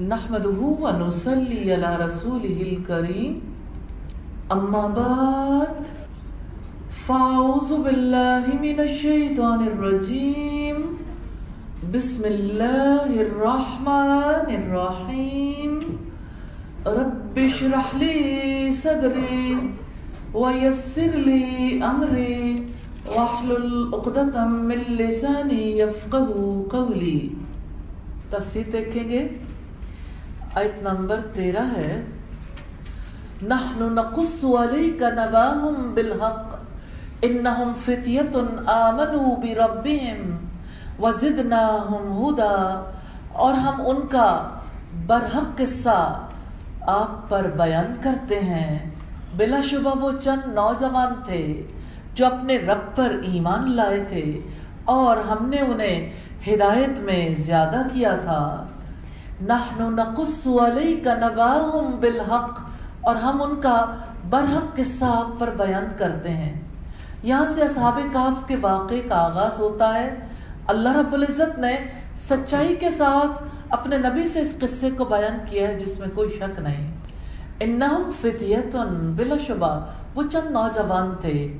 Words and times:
نحمده 0.00 0.60
ونصلي 0.80 1.72
على 1.72 1.96
رسوله 2.04 2.58
الكريم. 2.62 3.40
أما 4.52 4.88
بعد 4.88 5.76
فأعوذ 6.88 7.82
بالله 7.84 8.44
من 8.62 8.80
الشيطان 8.80 9.60
الرجيم. 9.66 10.76
بسم 11.92 12.24
الله 12.24 13.20
الرحمن 13.20 14.48
الرحيم. 14.48 15.72
رب 16.86 17.38
اشرح 17.38 17.94
لي 17.94 18.72
صدري 18.72 19.76
ويسر 20.34 21.12
لي 21.28 21.84
أمري. 21.84 22.64
واحلل 23.12 23.92
عقدة 23.92 24.46
من 24.46 24.80
لساني 24.96 25.78
يفقه 25.78 26.28
قولي. 26.70 27.28
دیکھیں 28.72 29.08
گے؟ 29.08 29.51
آیت 30.60 30.82
نمبر 30.82 31.20
تیرہ 31.34 31.62
ہے 31.76 31.92
نحن 33.42 33.78
نقص 33.94 34.32
عليك 34.44 35.02
نباهم 35.18 35.84
بالحق 35.94 36.50
انهم 37.28 37.70
فتية 37.84 38.42
آمنوا 38.72 39.30
بربهم 39.44 40.18
وزدناهم 41.04 42.10
هدى 42.16 42.58
اور 43.44 43.56
ہم 43.66 43.80
ان 43.92 44.02
کا 44.16 44.26
برحق 45.06 45.48
قصہ 45.58 45.96
آپ 46.96 47.14
پر 47.28 47.48
بیان 47.62 47.94
کرتے 48.02 48.40
ہیں۔ 48.50 48.72
بلا 49.36 49.60
شبہ 49.70 49.94
وہ 50.02 50.10
چند 50.20 50.52
نوجوان 50.58 51.14
تھے 51.30 51.42
جو 52.14 52.26
اپنے 52.26 52.58
رب 52.66 52.84
پر 52.96 53.16
ایمان 53.30 53.70
لائے 53.80 54.04
تھے، 54.12 54.26
اور 54.98 55.24
ہم 55.30 55.48
نے 55.54 55.64
انہیں 55.68 56.12
ہدایت 56.50 57.00
میں 57.08 57.22
زیادہ 57.40 57.82
کیا 57.92 58.14
تھا۔ 58.22 58.42
نحن 59.46 59.94
نقص 59.94 60.46
علیک 60.46 61.06
نباہم 61.06 61.96
بالحق، 62.00 62.60
اور 63.00 63.16
ہم 63.16 63.42
ان 63.42 63.60
کا 63.60 63.94
برحق 64.30 64.76
قصہ 64.76 65.04
آپ 65.04 65.40
پر 65.40 65.50
بیان 65.56 65.84
کرتے 65.96 66.28
ہیں۔ 66.28 66.60
یہاں 67.22 67.46
سے 67.46 67.62
اصحاب 67.62 68.00
کاف 68.12 68.48
کے 68.48 68.56
واقعے 68.60 69.00
کا 69.00 69.16
آغاز 69.16 69.58
ہوتا 69.58 69.94
ہے۔ 69.94 70.14
اللہ 70.66 70.88
رب 70.88 71.12
العزت 71.12 71.58
نے 71.58 71.76
سچائی 72.16 72.74
کے 72.74 72.90
ساتھ 72.90 73.42
اپنے 73.70 73.98
نبی 73.98 74.26
سے 74.26 74.40
اس 74.40 74.54
قصے 74.60 74.90
کو 74.90 75.04
بیان 75.04 75.38
کیا 75.46 75.68
ہے، 75.68 75.78
جس 75.78 75.98
میں 75.98 76.08
کوئی 76.14 76.30
شک 76.30 76.58
نہیں۔ 76.58 76.92
انہم 77.60 78.10
فتیتن 78.20 79.12
بلا 79.16 79.36
شبہ، 79.46 79.86
وہ 80.14 80.22
چند 80.32 80.50
نوجوان 80.50 81.14
تھے۔ 81.20 81.56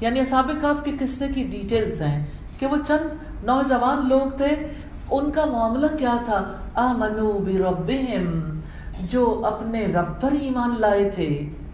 یعنی 0.00 0.20
اصحاب 0.20 0.50
کاف 0.60 0.84
کے 0.84 0.92
قصے 1.00 1.28
کی 1.28 1.44
ڈیٹیلز 1.44 2.00
ہیں 2.00 2.26
کہ 2.58 2.66
وہ 2.66 2.76
چند 2.86 3.06
نوجوان 3.44 4.08
لوگ 4.08 4.28
تھے 4.36 4.68
ان 5.10 5.30
کا 5.30 5.44
معاملہ 5.44 5.86
کیا 5.98 6.16
تھا؟ 6.24 6.40
آمنو 6.74 7.32
بربہم، 7.32 8.60
جو 9.00 9.42
اپنے 9.46 9.86
رب 9.86 10.20
پر 10.20 10.32
ایمان 10.40 10.74
لائے 10.78 11.10
تھے۔ 11.10 11.28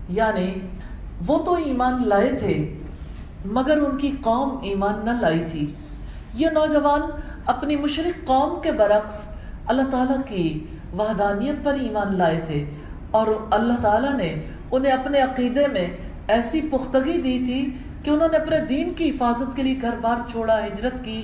یعنی 0.09 0.53
وہ 1.27 1.39
تو 1.45 1.55
ایمان 1.65 1.97
لائے 2.09 2.31
تھے، 2.39 2.55
مگر 3.45 3.77
ان 3.77 3.97
کی 3.99 4.11
قوم 4.21 4.57
ایمان 4.63 5.05
نہ 5.05 5.11
لائی 5.21 5.45
تھی۔ 5.51 5.67
یہ 6.35 6.49
نوجوان 6.53 7.01
اپنی 7.47 7.77
مشرق 7.77 8.27
قوم 8.27 8.61
کے 8.61 8.73
برعکس 8.73 9.27
اللہ 9.67 9.91
تعالیٰ 9.91 10.21
کی 10.27 10.65
وحدانیت 10.99 11.65
پر 11.65 11.75
ایمان 11.81 12.17
لائے 12.19 12.41
تھے، 12.45 12.65
اور 13.11 13.27
اللہ 13.51 13.81
تعالیٰ 13.81 14.13
نے 14.13 14.35
انہیں 14.71 14.93
اپنے 14.93 15.21
عقیدے 15.21 15.67
میں 15.69 15.87
ایسی 16.29 16.61
پختگی 16.61 17.21
دی 17.23 17.43
تھی 17.45 17.77
کہ 18.03 18.11
انہوں 18.11 18.29
نے 18.29 18.37
اپنے 18.37 18.59
دین 18.69 18.93
کی 18.95 19.09
حفاظت 19.09 19.57
کے 19.57 19.63
لیے 19.63 19.79
گھر 19.83 19.97
بار 20.01 20.17
چھوڑا، 20.29 20.67
ہجرت 20.67 21.05
کی۔ 21.05 21.23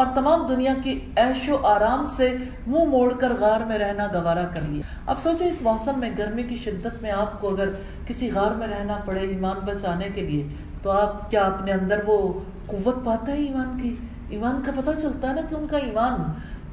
اور 0.00 0.06
تمام 0.14 0.46
دنیا 0.46 0.72
کی 0.82 0.98
عیش 1.16 1.48
و 1.48 1.56
آرام 1.66 2.06
سے 2.06 2.36
منہ 2.66 2.84
موڑ 2.84 3.12
کر 3.12 3.32
غار 3.40 3.60
میں 3.60 3.78
رہنا 3.78 4.06
گوارا 4.06 4.44
کر 4.54 4.60
لیا۔ 4.68 4.82
اب 5.06 5.20
سوچیں 5.20 5.46
اس 5.48 5.62
موسم 5.62 5.98
میں 6.00 6.10
گرمی 6.18 6.42
کی 6.42 6.56
شدت 6.56 7.02
میں 7.02 7.10
آپ 7.10 7.40
کو 7.40 7.48
اگر 7.48 7.68
کسی 8.06 8.30
غار 8.30 8.50
میں 8.50 8.66
رہنا 8.66 8.96
پڑے 9.04 9.20
ایمان 9.20 9.58
بچانے 9.64 10.08
کے 10.14 10.20
لیے، 10.20 10.46
تو 10.82 10.90
آپ 10.90 11.30
کیا 11.30 11.40
اپنے 11.40 11.72
اندر 11.72 12.00
وہ 12.06 12.40
قوت 12.66 13.04
پاتا 13.04 13.32
ہے 13.32 13.36
ایمان 13.36 13.78
کی؟ 13.82 13.94
ایمان 14.28 14.62
کا 14.64 14.72
پتہ 14.76 14.90
چلتا 15.00 15.28
ہے 15.30 15.34
نا 15.34 15.40
کہ 15.50 15.54
ان 15.54 15.66
کا 15.66 15.76
ایمان 15.76 16.32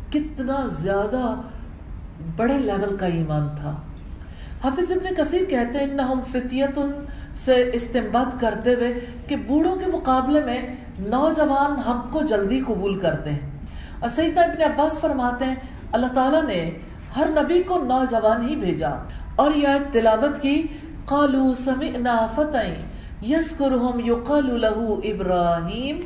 کتنا 0.10 0.66
زیادہ 0.68 1.36
بڑے 2.36 2.58
لیول 2.58 2.98
کا 2.98 3.06
ایمان 3.06 3.48
تھا۔ 3.56 3.76
حافظ 4.64 4.92
ابن 4.92 5.14
کثیر 5.18 5.46
کہتے 5.50 5.80
ہیں، 5.80 5.92
انہم 5.92 6.22
فتیتن 6.32 6.92
سے 7.36 7.70
استمباد 7.74 8.40
کرتے 8.40 8.74
ہوئے 8.74 8.94
کہ 9.28 9.36
بوڑھوں 9.36 9.76
کے 9.76 9.92
مقابلے 9.92 10.42
میں 10.42 10.62
نوجوان 11.00 11.72
حق 11.72 12.14
کو 12.14 12.22
جلدی 12.22 12.62
قبول 12.62 13.00
کرتے 13.00 13.32
ہیں۔ 13.32 13.52
اور 14.00 14.10
سیدہ 14.10 14.40
ابن 14.40 14.72
عباس 14.72 15.00
فرماتے 15.00 15.46
ہیں، 15.46 15.56
اللہ 15.92 16.08
تعالیٰ 16.08 16.44
نے 16.44 16.72
ہر 17.16 17.28
نبی 17.28 17.64
کو 17.64 17.84
نوجوان 17.84 18.50
ہی 18.50 18.56
بھیجا۔ 18.56 18.90
اور 19.36 19.52
یہ 19.56 19.68
آیت 19.68 19.94
تلاوت 19.94 20.42
کی 20.42 20.64
قالو 21.06 21.54
سمعنا 21.54 22.28
فتائیں 22.36 22.76
یسکرہم 23.22 24.00
یقال 24.06 24.62
لہو 24.62 24.94
ابراہیم۔ 25.04 26.00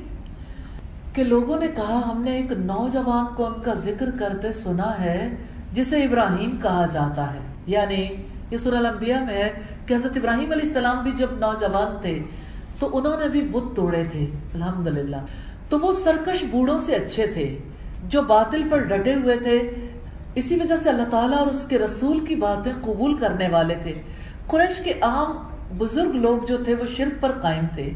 کہ 1.13 1.23
لوگوں 1.23 1.59
نے 1.59 1.67
کہا، 1.67 2.01
ہم 2.09 2.21
نے 2.21 2.31
ایک 2.31 2.51
نوجوان 2.51 3.35
کو 3.35 3.45
ان 3.45 3.61
کا 3.61 3.73
ذکر 3.73 4.09
کرتے 4.19 4.53
سنا 4.53 5.01
ہے، 5.01 5.35
جسے 5.71 6.03
ابراہیم 6.03 6.57
کہا 6.61 6.85
جاتا 6.91 7.33
ہے۔ 7.33 7.39
یعنی 7.65 8.07
یہ 8.51 8.57
سورہ 8.57 8.75
الانبیاء 8.75 9.19
میں 9.19 9.33
ہے 9.33 9.49
کہ 9.85 9.93
حضرت 9.93 10.11
ابراہیم 10.15 10.51
علیہ 10.51 10.67
السلام 10.67 11.03
بھی 11.03 11.11
جب 11.11 11.27
نوجوان 11.31 12.01
تھے 12.01 12.23
تو 12.81 12.97
انہوں 12.97 13.19
نے 13.19 13.27
بھی 13.27 13.41
بت 13.41 13.75
توڑے 13.75 14.03
تھے، 14.11 14.25
الحمدللہ۔ 14.53 15.15
تو 15.69 15.79
وہ 15.79 15.91
سرکش 15.91 16.45
بوڑھوں 16.51 16.77
سے 16.77 16.95
اچھے 16.95 17.27
تھے، 17.27 17.57
جو 18.03 18.21
باطل 18.21 18.67
پر 18.71 18.79
ڈٹے 18.79 19.13
ہوئے 19.13 19.35
تھے۔ 19.35 19.71
اسی 20.35 20.55
وجہ 20.55 20.75
سے 20.75 20.89
اللہ 20.89 21.09
تعالیٰ 21.09 21.37
اور 21.37 21.47
اس 21.47 21.65
کے 21.65 21.79
رسول 21.79 22.25
کی 22.25 22.35
باتیں 22.35 22.71
قبول 22.81 23.17
کرنے 23.17 23.47
والے 23.47 23.75
تھے۔ 23.81 23.93
قریش 24.47 24.79
کے 24.79 24.93
عام 25.01 25.43
بزرگ 25.77 26.15
لوگ 26.15 26.45
جو 26.45 26.57
تھے، 26.57 26.75
وہ 26.75 26.85
شرک 26.85 27.21
پر 27.21 27.31
قائم 27.31 27.65
تھے۔ 27.73 27.93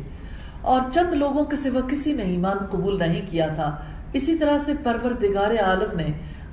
اور 0.61 0.81
چند 0.93 1.13
لوگوں 1.13 1.45
کے 1.45 1.55
سوا 1.55 1.81
کسی 1.89 2.13
نے 2.13 2.23
ایمان 2.23 2.57
قبول 2.57 2.99
نہیں 2.99 3.21
کیا 3.25 3.47
تھا۔ 3.47 3.75
اسی 4.13 4.35
طرح 4.35 4.57
سے 4.57 4.73
پروردگار 4.83 5.51
عالم 5.63 5.97
نے 5.97 6.07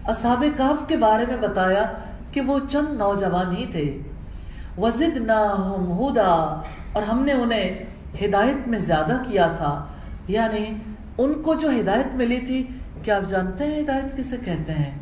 اصحاب 0.05 0.45
کاف 0.57 0.89
کے 0.89 0.97
بارے 0.97 1.27
میں 1.27 1.37
بتایا 1.37 1.93
کہ 2.33 2.41
وہ 2.41 2.59
چند 2.69 2.87
نوجوان 2.89 3.57
ہی 3.57 3.67
تھے۔ 3.67 3.99
وزد 4.79 5.17
نہ 5.17 5.33
اور 6.93 7.03
ہم 7.03 7.25
نے 7.25 7.33
انہیں 7.33 7.85
ہدایت 8.25 8.69
میں 8.69 8.79
زیادہ 8.79 9.23
کیا 9.27 9.47
تھا؟ 9.47 9.87
یعنی 10.29 10.75
ان 11.19 11.43
کو 11.43 11.55
جو 11.55 11.71
ہدایت 11.71 12.15
ملی 12.15 12.39
تھی، 12.39 12.67
کیا 13.03 13.17
آپ 13.17 13.29
جانتے 13.29 13.67
ہیں 13.67 13.81
ہدایت 13.81 14.17
کسے 14.17 14.37
کہتے 14.45 14.73
ہیں؟ 14.73 14.99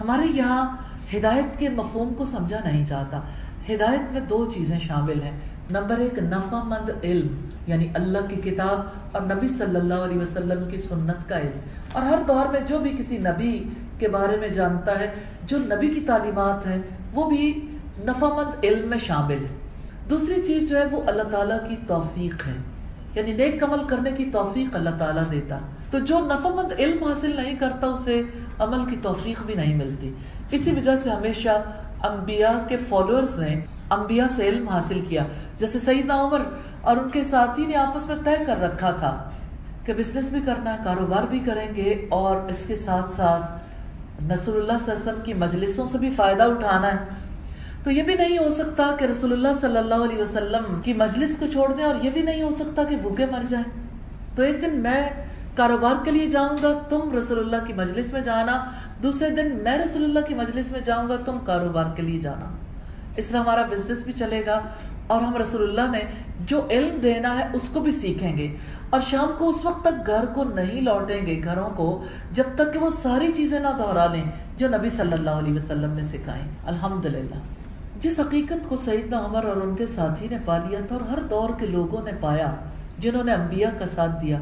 ہمارے 0.00 0.26
یہاں 0.26 0.76
ہدایت 1.16 1.58
کے 1.58 1.68
مفہوم 1.68 2.14
کو 2.14 2.24
سمجھا 2.24 2.58
نہیں 2.64 2.84
جاتا۔ 2.84 3.20
ہدایت 3.68 4.12
میں 4.12 4.20
دو 4.20 4.44
چیزیں 4.44 4.78
شامل 4.78 5.22
ہیں۔ 5.22 5.40
نمبر 5.70 5.98
ایک 5.98 6.18
نفع 6.18 6.62
مند 6.62 6.90
علم 7.04 7.40
یعنی 7.66 7.86
اللہ 7.94 8.18
کی 8.28 8.50
کتاب 8.50 8.80
اور 9.12 9.22
نبی 9.22 9.48
صلی 9.48 9.76
اللہ 9.76 9.94
علیہ 9.94 10.18
وسلم 10.18 10.70
کی 10.70 10.76
سنت 10.76 11.28
کا 11.28 11.38
علم۔ 11.38 11.60
اور 11.92 12.02
ہر 12.02 12.18
دور 12.28 12.46
میں 12.46 12.60
جو 12.60 12.78
بھی 12.78 12.90
کسی 12.98 13.18
نبی 13.18 13.64
کے 13.98 14.08
بارے 14.08 14.36
میں 14.36 14.48
جانتا 14.48 15.00
ہے، 15.00 15.14
جو 15.42 15.58
نبی 15.58 15.88
کی 15.88 16.00
تعلیمات 16.00 16.66
ہیں، 16.66 16.78
وہ 17.14 17.30
بھی 17.30 17.66
نفع 17.98 18.26
مند 18.26 18.64
علم 18.64 18.88
میں 18.88 18.98
شامل 18.98 19.44
ہے 19.44 19.59
دوسری 20.10 20.42
چیز 20.42 20.68
جو 20.68 20.78
ہے 20.78 20.84
وہ 20.90 21.02
اللہ 21.06 21.22
تعالیٰ 21.22 21.58
کی 21.68 21.76
توفیق 21.86 22.46
ہے۔ 22.46 22.54
یعنی 23.14 23.32
نیک 23.32 23.64
عمل 23.64 23.84
کرنے 23.88 24.12
کی 24.12 24.24
توفیق 24.24 24.76
اللہ 24.76 24.90
تعالیٰ 24.98 25.22
دیتا۔ 25.30 25.58
تو 25.90 25.98
جو 25.98 26.18
نفع 26.18 26.48
مند 26.48 26.72
علم 26.78 27.04
حاصل 27.04 27.36
نہیں 27.36 27.54
کرتا، 27.54 27.86
اسے 27.86 28.22
عمل 28.58 28.90
کی 28.90 28.96
توفیق 29.02 29.42
بھی 29.42 29.54
نہیں 29.54 29.74
ملتی۔ 29.74 30.14
اسی 30.50 30.70
وجہ 30.72 30.96
سے 30.96 31.10
ہمیشہ 31.10 31.48
انبیاء 32.02 32.68
کے 32.68 32.76
فالوورز 32.76 33.38
نے 33.38 33.60
انبیاء 33.90 34.26
سے 34.30 34.48
علم 34.48 34.68
حاصل 34.68 35.00
کیا۔ 35.08 35.22
جیسے 35.58 35.78
سیدنا 35.78 36.22
عمر 36.22 36.40
اور 36.80 36.96
ان 36.96 37.10
کے 37.10 37.22
ساتھی 37.22 37.66
نے 37.66 37.76
آپس 37.76 38.08
میں 38.08 38.16
طے 38.24 38.44
کر 38.46 38.60
رکھا 38.60 38.90
تھا 38.90 39.30
کہ 39.84 39.92
بزنس 39.92 40.30
بھی 40.30 40.40
کرنا 40.46 40.72
ہے، 40.72 40.78
کاروبار 40.84 41.22
بھی 41.30 41.38
کریں 41.38 41.74
گے 41.74 42.06
اور 42.10 42.36
اس 42.48 42.66
کے 42.66 42.74
ساتھ 42.74 43.12
ساتھ 43.12 43.42
نصر 44.24 44.52
اللہ 44.52 44.62
صلی 44.62 44.62
اللہ 44.62 44.72
علیہ 44.72 44.92
وسلم 44.92 45.20
کی 45.24 45.34
مجلسوں 45.34 45.84
سے 45.84 45.98
بھی 45.98 46.10
فائدہ 46.10 46.42
اٹھانا 46.42 46.88
ہے۔ 46.88 47.29
تو 47.84 47.90
یہ 47.90 48.02
بھی 48.02 48.14
نہیں 48.14 48.38
ہو 48.38 48.50
سکتا 48.50 48.94
کہ 48.98 49.04
رسول 49.04 49.32
اللہ 49.32 49.48
صلی 49.60 49.76
اللہ 49.76 49.94
علیہ 49.94 50.22
وسلم 50.22 50.80
کی 50.82 50.92
مجلس 50.92 51.36
کو 51.36 51.46
چھوڑ 51.52 51.72
دیں 51.72 51.84
اور 51.84 51.94
یہ 52.02 52.10
بھی 52.10 52.22
نہیں 52.22 52.42
ہو 52.42 52.50
سکتا 52.50 52.84
کہ 52.84 52.96
بھوکے 52.96 53.26
مر 53.26 53.42
جائیں۔ 53.48 53.64
تو 54.36 54.42
ایک 54.42 54.62
دن 54.62 54.76
میں 54.76 55.08
کاروبار 55.54 56.04
کے 56.04 56.10
لیے 56.10 56.26
جاؤں 56.26 56.56
گا، 56.62 56.78
تم 56.88 57.16
رسول 57.18 57.38
اللہ 57.38 57.66
کی 57.66 57.72
مجلس 57.72 58.12
میں 58.12 58.20
جانا۔ 58.20 58.64
دوسرے 59.02 59.30
دن 59.30 59.58
میں 59.62 59.78
رسول 59.78 60.04
اللہ 60.04 60.18
کی 60.28 60.34
مجلس 60.34 60.72
میں 60.72 60.80
جاؤں 60.80 61.08
گا، 61.08 61.16
تم 61.24 61.38
کاروبار 61.44 61.84
کے 61.96 62.02
لیے 62.02 62.20
جانا۔ 62.20 62.56
اس 63.16 63.26
طرح 63.26 63.40
ہمارا 63.40 63.62
بزنس 63.70 64.02
بھی 64.02 64.12
چلے 64.12 64.42
گا 64.46 64.60
اور 65.06 65.22
ہم 65.22 65.36
رسول 65.36 65.62
اللہ 65.62 65.90
نے 65.90 66.00
جو 66.40 66.66
علم 66.70 66.98
دینا 66.98 67.38
ہے، 67.38 67.48
اس 67.52 67.68
کو 67.68 67.80
بھی 67.80 67.92
سیکھیں 67.92 68.36
گے۔ 68.36 68.56
اور 68.90 69.00
شام 69.00 69.30
کو 69.38 69.48
اس 69.48 69.64
وقت 69.64 69.84
تک 69.84 70.06
گھر 70.06 70.24
کو 70.34 70.44
نہیں 70.44 70.80
لوٹیں 70.80 71.26
گے، 71.26 71.40
گھروں 71.44 71.70
کو 71.70 72.04
جب 72.32 72.44
تک 72.54 72.72
کہ 72.72 72.78
وہ 72.78 72.90
ساری 72.90 73.32
چیزیں 73.36 73.60
نہ 73.60 73.68
دہرا 73.78 74.06
لیں، 74.06 74.24
جو 74.56 74.68
نبی 74.68 74.88
صلی 74.88 75.12
اللہ 75.12 75.30
علیہ 75.30 75.54
وسلم 75.54 75.92
نے 75.92 76.02
سکھائیں۔ 76.02 76.44
الحمد 76.66 77.06
للہ 77.06 77.59
جس 78.00 78.20
حقیقت 78.20 78.68
کو 78.68 78.76
سیدنا 78.76 79.18
عمر 79.18 79.44
اور 79.44 79.56
ان 79.56 79.76
کے 79.76 79.86
ساتھی 79.86 80.28
نے 80.30 80.36
پا 80.44 80.58
لیا 80.58 80.80
تھا 80.88 80.96
اور 80.96 81.08
ہر 81.08 81.18
دور 81.20 81.48
کے 81.58 81.66
لوگوں 81.66 82.02
نے 82.02 82.10
پایا، 82.20 82.54
جنہوں 82.98 83.24
نے 83.24 83.32
انبیاء 83.32 83.70
کا 83.78 83.86
ساتھ 83.86 84.10
دیا۔ 84.22 84.38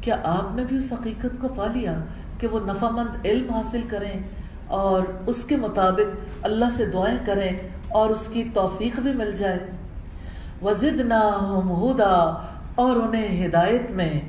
کیا 0.00 0.16
آپ 0.24 0.54
نے 0.54 0.64
بھی 0.68 0.76
اس 0.76 0.92
حقیقت 0.92 1.40
کو 1.40 1.48
پا 1.48 1.66
لیا 1.74 1.98
کہ 2.38 2.46
وہ 2.46 2.60
نفع 2.66 2.88
مند 2.88 3.26
علم 3.26 3.50
حاصل 3.50 3.80
کریں 3.88 4.20
اور 4.66 5.02
اس 5.26 5.44
کے 5.44 5.56
مطابق 5.56 6.16
اللہ 6.42 6.64
سے 6.76 6.86
دعائیں 6.86 7.18
کریں 7.26 7.68
اور 7.88 8.10
اس 8.10 8.28
کی 8.32 8.44
توفیق 8.54 9.00
بھی 9.00 9.12
مل 9.12 9.32
جائے؟ 9.32 9.58
وزدناہم 10.62 11.90
ہدا 11.90 12.46
اور 12.74 12.96
انہیں 12.96 13.46
ہدایت 13.46 13.90
میں 13.90 14.20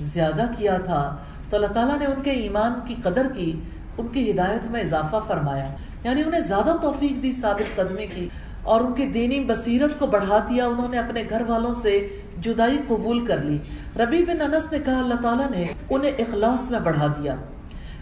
زیادہ 0.00 0.46
کیا 0.56 0.78
تھا۔ 0.78 1.16
تو 1.50 1.56
اللہ 1.56 1.66
تعالیٰ 1.66 1.98
نے 1.98 2.04
ان 2.06 2.22
کے 2.22 2.30
ایمان 2.30 2.72
کی 2.86 2.94
قدر 3.02 3.26
کی، 3.34 3.60
ان 3.98 4.06
کی 4.06 4.30
ہدایت 4.30 4.70
میں 4.70 4.80
اضافہ 4.80 5.16
فرمایا۔ 5.26 5.64
یعنی 6.04 6.22
انہیں 6.22 6.40
زیادہ 6.40 6.76
توفیق 6.82 7.22
دی 7.22 7.32
ثابت 7.32 7.76
قدمی 7.76 8.06
کی 8.06 8.28
اور 8.62 8.80
ان 8.80 8.92
کی 8.92 9.06
دینی 9.06 9.44
بصیرت 9.46 9.98
کو 9.98 10.06
بڑھا 10.06 10.38
دیا 10.48 10.66
انہوں 10.66 10.88
نے 10.88 10.98
اپنے 10.98 11.22
گھر 11.30 11.42
والوں 11.48 11.72
سے 11.72 12.08
جدائی 12.40 12.78
قبول 12.88 13.26
کر 13.26 13.42
لی۔ 13.42 13.58
ربی 13.96 14.24
بن 14.24 14.40
انس 14.40 14.72
نے 14.72 14.78
کہا، 14.78 14.98
اللہ 14.98 15.14
تعالیٰ 15.22 15.50
نے 15.50 15.66
انہیں 15.90 16.10
اخلاص 16.10 16.70
میں 16.70 16.80
بڑھا 16.80 17.06
دیا۔ 17.06 17.34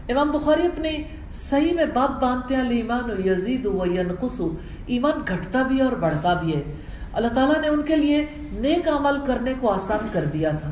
امام 0.08 0.30
بخاری 0.30 0.66
اپنی 0.66 0.90
صحیح 1.32 1.74
میں 1.74 1.84
باپ 1.84 2.22
باندھتے 2.22 2.56
ہیں 2.56 2.68
ایمان 2.68 3.10
و 3.10 3.28
یزید 3.28 3.66
و 3.66 3.86
ینقص۔ 3.86 4.40
ایمان 4.86 5.20
گھٹتا 5.28 5.62
بھی 5.62 5.78
ہے 5.78 5.82
اور 5.82 5.92
بڑھتا 5.92 6.34
بھی 6.34 6.56
ہے۔ 6.56 6.62
اللہ 7.12 7.28
تعالیٰ 7.28 7.60
نے 7.60 7.68
ان 7.68 7.82
کے 7.82 7.96
لیے 7.96 8.26
نیک 8.52 8.88
عمل 8.88 9.16
کرنے 9.26 9.54
کو 9.60 9.70
آسان 9.70 10.08
کر 10.12 10.24
دیا 10.24 10.50
تھا۔ 10.50 10.70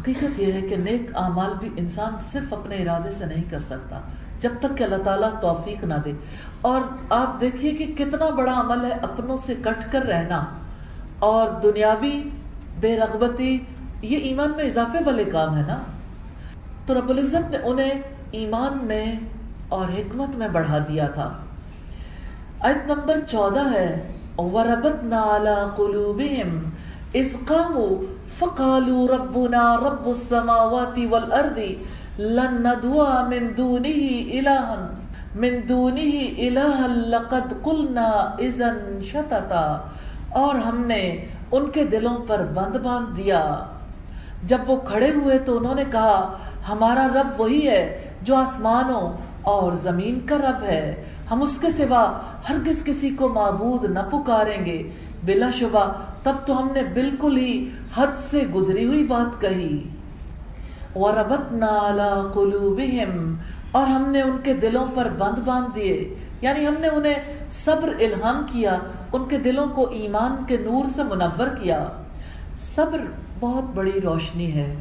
حقیقت 0.00 0.40
یہ 0.40 0.52
ہے 0.52 0.60
کہ 0.60 0.76
نیک 0.76 1.16
اعمال 1.16 1.52
بھی 1.60 1.68
انسان 1.76 2.12
صرف 2.20 2.52
اپنے 2.52 2.76
ارادے 2.76 3.10
سے 3.10 3.26
نہیں 3.26 3.44
کر 3.50 3.60
سکتا۔ 3.60 4.00
جب 4.44 4.52
تک 4.60 4.78
کہ 4.78 4.84
اللہ 4.84 5.02
تعالیٰ 5.04 5.30
توفیق 5.40 5.84
نہ 5.84 5.94
دے۔ 6.04 6.12
اور 6.60 6.80
آپ 7.10 7.40
دیکھیے 7.40 7.70
کہ 7.70 7.94
کتنا 7.98 8.28
بڑا 8.30 8.60
عمل 8.60 8.84
ہے 8.84 8.90
اپنوں 8.90 9.36
سے 9.36 9.54
کٹ 9.54 9.92
کر 9.92 10.02
رہنا۔ 10.02 10.44
اور 11.18 11.48
دنیاوی 11.60 12.30
بے 12.80 12.96
رغبتی، 12.96 13.58
یہ 14.02 14.18
ایمان 14.18 14.52
میں 14.56 14.64
اضافے 14.64 14.98
والے 15.06 15.24
کام 15.24 15.56
ہے 15.56 15.62
نا۔ 15.66 15.78
تو 16.86 16.94
رب 16.94 17.08
العزت 17.08 17.50
نے 17.50 17.56
انہیں 17.64 18.02
ایمان 18.30 18.78
میں 18.82 19.14
اور 19.68 19.88
حکمت 19.88 20.36
میں 20.36 20.48
بڑھا 20.48 20.78
دیا 20.78 21.06
تھا۔ 21.06 21.38
آیت 22.60 22.86
نمبر 22.86 23.18
چودہ 23.28 23.72
ہے، 23.72 24.12
وربتنا 24.38 25.36
على 25.36 25.66
قلوبهم 25.76 26.58
اذ 27.14 27.36
قاموا 27.46 28.14
فقالوا 28.38 29.16
ربنا 29.16 29.76
رب 29.76 30.06
السماوات 30.06 30.98
والارض 31.10 31.58
لن 32.18 32.58
ندعو 32.62 33.04
من 33.28 33.46
دونه 33.58 34.02
الها 34.32 34.88
من 35.34 35.54
دونه 35.68 36.12
الها 36.38 36.86
لقد 37.14 37.54
قلنا 37.62 38.10
اذا 38.38 38.68
شتتا. 39.02 39.78
اور 40.30 40.54
ہم 40.54 40.84
نے 40.86 41.26
ان 41.52 41.70
کے 41.70 41.84
دلوں 41.84 42.16
پر 42.26 42.44
بند 42.54 42.76
باندھ 42.76 43.16
دیا. 43.16 43.64
جب 44.42 44.58
وہ 44.66 44.76
کھڑے 44.76 45.10
ہوئے 45.14 45.38
تو 45.38 45.56
انہوں 45.58 45.74
نے 45.74 45.84
کہا، 45.92 46.38
ہمارا 46.68 47.06
رب 47.14 47.40
وہی 47.40 47.68
ہے 47.68 47.82
جو 48.22 48.36
آسمانوں 48.36 49.12
اور 49.42 49.72
زمین 49.72 50.20
کا 50.26 50.36
رب 50.38 50.62
ہے. 50.62 51.04
ہم 51.30 51.42
اس 51.42 51.58
کے 51.58 51.70
سوا 51.70 52.04
ہرگز 52.48 52.84
کسی 52.84 53.10
کو 53.10 53.28
معبود 53.28 53.84
نہ 53.84 54.06
پکاریں 54.10 54.66
گے. 54.66 54.90
بلا 55.24 55.50
شبہ، 55.50 55.84
تب 56.22 56.46
تو 56.46 56.58
ہم 56.58 56.68
نے 56.74 56.82
بالکل 56.94 57.36
ہی 57.36 57.68
حد 57.96 58.16
سے 58.18 58.40
گزری 58.54 58.84
ہوئی 58.84 59.04
بات 59.04 59.40
کہی۔ 59.40 59.88
وَرَبَتْنَا 60.94 61.90
عَلَىٰ 61.90 62.32
قُلُوبِهِمْ 62.32 63.34
اور 63.72 63.86
ہم 63.86 64.10
نے 64.10 64.22
ان 64.22 64.38
کے 64.44 64.54
دلوں 64.54 64.86
پر 64.94 65.08
بند 65.18 65.38
باندھ 65.38 65.74
دیے۔ 65.74 66.14
یعنی 66.40 66.66
ہم 66.66 66.74
نے 66.80 66.88
انہیں 66.88 67.14
صبر 67.50 67.88
الہام 68.00 68.46
کیا، 68.52 68.78
ان 69.12 69.28
کے 69.28 69.38
دلوں 69.38 69.66
کو 69.66 69.88
ایمان 69.88 70.36
کے 70.46 70.56
نور 70.56 70.84
سے 70.94 71.02
منور 71.02 71.46
کیا۔ 71.46 71.88
صبر 72.58 72.98
بہت 73.40 73.64
بڑی 73.64 74.00
روشنی 74.00 74.54
ہے، 74.54 74.74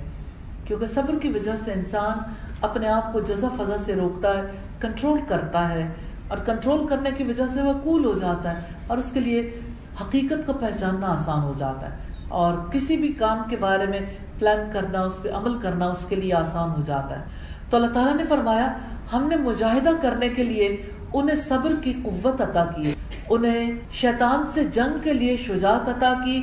کیونکہ 0.66 0.86
صبر 0.86 1.20
کی 1.20 1.28
وجہ 1.28 1.56
سے 1.56 1.74
انسان 1.74 2.18
اپنے 2.62 2.88
آپ 2.88 3.14
کو 3.14 3.20
جزا 3.20 3.48
فضا 3.58 3.78
سے 3.78 3.96
روکتا 3.96 4.34
ہے، 4.34 4.42
کنٹرول 4.80 5.20
کرتا 5.28 5.70
ہے۔ 5.70 5.90
اور 6.28 6.38
کنٹرول 6.38 6.88
کرنے 6.88 7.12
کی 7.12 7.24
وجہ 7.24 7.48
سے 7.48 7.62
وہ 7.62 7.74
کول 7.84 8.06
ہو 8.06 8.14
جاتا 8.14 8.56
ہے 8.56 8.62
اور 8.88 8.98
اس 8.98 9.12
کے 9.12 9.20
لیے 9.20 9.60
حقیقت 10.02 10.48
کو 10.48 10.54
پہچاننا 10.54 11.08
آسان 11.08 11.44
ہو 11.44 11.52
جاتا 11.58 11.92
ہے۔ 11.92 12.13
اور 12.34 12.58
کسی 12.72 12.98
بھی 12.98 13.12
کام 13.14 13.42
کے 13.50 13.58
بارے 13.58 13.86
میں 13.86 14.00
پلان 14.40 14.70
کرنا، 14.74 15.02
اس 15.02 15.22
پہ 15.22 15.30
عمل 15.32 15.58
کرنا 15.58 15.88
اس 15.88 16.06
کے 16.06 16.16
لیے 16.16 16.34
آسان 16.34 16.70
ہو 16.70 16.82
جاتا 16.86 17.20
ہے۔ 17.20 17.26
تو 17.70 17.78
اللہ 17.78 17.92
تعالیٰ 17.94 18.16
نے 18.16 18.24
فرمایا، 18.24 18.68
ہم 19.14 19.28
نے 19.28 19.36
مجاہدہ 19.36 19.90
کرنے 20.02 20.30
کے 20.30 20.44
لیے 20.44 20.76
انہیں 21.14 21.36
صبر 21.36 21.74
کی 21.82 21.94
قوت 22.04 22.42
عطا 22.42 22.64
کی، 22.76 22.94
انہیں 23.30 23.72
شیطان 23.92 24.46
سے 24.54 24.64
جنگ 24.64 25.00
کے 25.04 25.14
لیے 25.14 25.38
شجاعت 25.38 25.90
عطا 25.90 26.14
کی، 26.26 26.42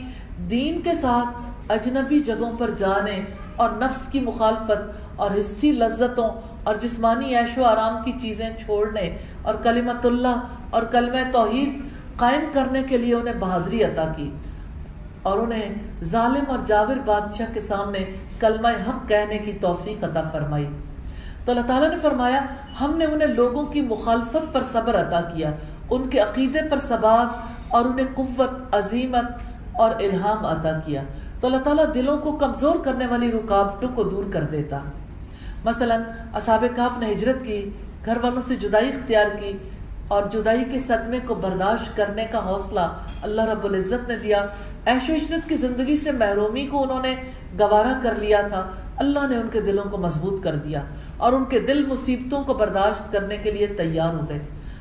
دین 0.51 0.81
کے 0.81 0.95
ساتھ 0.95 1.73
اجنبی 1.73 2.19
جگہوں 2.19 2.53
پر 2.59 2.71
جانے 2.71 3.21
اور 3.57 3.71
نفس 3.71 4.07
کی 4.09 4.21
مخالفت 4.21 5.01
اور 5.17 5.31
حصی 5.39 5.73
لذتوں 5.73 6.29
اور 6.65 6.75
جسمانی 6.75 7.35
عیش 7.37 7.59
و 7.59 7.65
آرام 7.65 8.03
کی 8.05 8.13
چیزیں 8.21 8.49
چھوڑنے 8.59 9.17
اور 9.43 9.55
کلمت 9.63 10.07
اللہ 10.07 10.41
اور 10.71 10.83
کلمہ 10.83 11.25
توحید 11.33 11.81
قائم 12.17 12.45
کرنے 12.53 12.83
کے 12.83 12.97
لیے 12.99 13.15
انہیں 13.15 13.39
بہادری 13.39 13.83
عطا 13.85 14.07
کی۔ 14.17 14.31
اور 15.23 15.39
انہیں 15.39 15.75
ظالم 16.05 16.45
اور 16.49 16.59
جاور 16.65 16.97
بادشاہ 17.05 17.55
کے 17.55 17.61
سامنے 17.61 17.99
کلمہ 18.41 18.69
حق 18.69 19.09
کہنے 19.09 19.39
کی 19.39 19.53
توفیق 19.53 20.05
عطا 20.05 20.23
فرمائی۔ 20.23 20.69
تو 21.45 21.53
اللہ 21.53 21.67
تعالیٰ 21.67 21.91
نے 21.91 21.97
فرمایا، 21.97 22.41
ہم 22.81 22.97
نے 22.97 23.05
انہیں 23.05 23.29
لوگوں 23.29 23.67
کی 23.67 23.81
مخالفت 23.81 24.53
پر 24.53 24.63
صبر 24.63 25.01
عطا 25.01 25.21
کیا، 25.21 25.51
ان 25.91 26.09
کے 26.09 26.19
عقیدے 26.19 26.59
پر 26.71 26.79
ثبات 26.79 27.47
اور 27.69 27.85
انہیں 27.85 28.07
قوت، 28.15 28.75
عظیمت 28.75 29.25
اور 29.73 29.91
الہام 29.91 30.47
عطا 30.47 30.79
کیا۔ 30.85 31.03
تو 31.41 31.47
اللہ 31.47 31.59
تعالیٰ 31.59 31.85
دلوں 31.95 32.19
کو 32.19 32.33
کمزور 32.33 32.77
کرنے 32.85 33.07
والی 33.07 33.33
رکاوٹوں 33.33 33.89
کو 33.95 34.03
دور 34.03 34.25
کر 34.33 34.43
دیتا۔ 34.43 34.79
مثلا 35.65 35.99
اصحاب 36.35 36.65
کاف 36.77 36.99
نے 36.99 37.13
ہجرت 37.13 37.45
کی، 37.45 37.71
گھر 38.05 38.19
والوں 38.23 38.41
سے 38.41 38.57
جدائی 38.57 38.89
اختیار 38.89 39.27
کی 39.41 39.53
اور 40.11 40.23
جدائی 40.31 40.65
کے 40.73 40.79
صدمے 40.79 41.19
کو 41.27 41.35
برداشت 41.35 41.97
کرنے 41.97 42.25
کا 42.25 42.47
حوصلہ 42.47 42.81
اللہ 43.23 43.45
رب 43.45 43.65
العزت 43.65 44.09
نے 44.09 44.17
دیا۔ 44.17 44.47
عیش 44.87 45.11
و 45.11 45.15
عشرت 45.15 45.49
کی 45.49 45.57
زندگی 45.57 45.97
سے 45.97 46.13
محرومی 46.13 46.67
کو 46.67 46.83
انہوں 46.83 47.03
نے 47.03 47.15
گوارا 47.61 48.01
کر 48.03 48.15
لیا 48.17 48.41
تھا۔ 48.41 48.71
اللہ 48.97 49.27
نے 49.31 49.37
ان 49.37 49.49
کے 49.53 49.61
دلوں 49.61 49.91
کو 49.91 49.97
مضبوط 49.97 50.43
کر 50.43 50.55
دیا 50.55 50.83
اور 51.17 51.33
ان 51.33 51.45
کے 51.45 51.61
دل 51.61 51.87
مصیبتوں 51.87 52.45
کو 52.45 52.55
برداشت 52.55 53.13
کرنے 53.13 53.37
کے 53.37 53.51
لیے 53.51 53.67
تیار 53.67 54.15
ہو 54.15 54.21
گئے۔ 54.29 54.39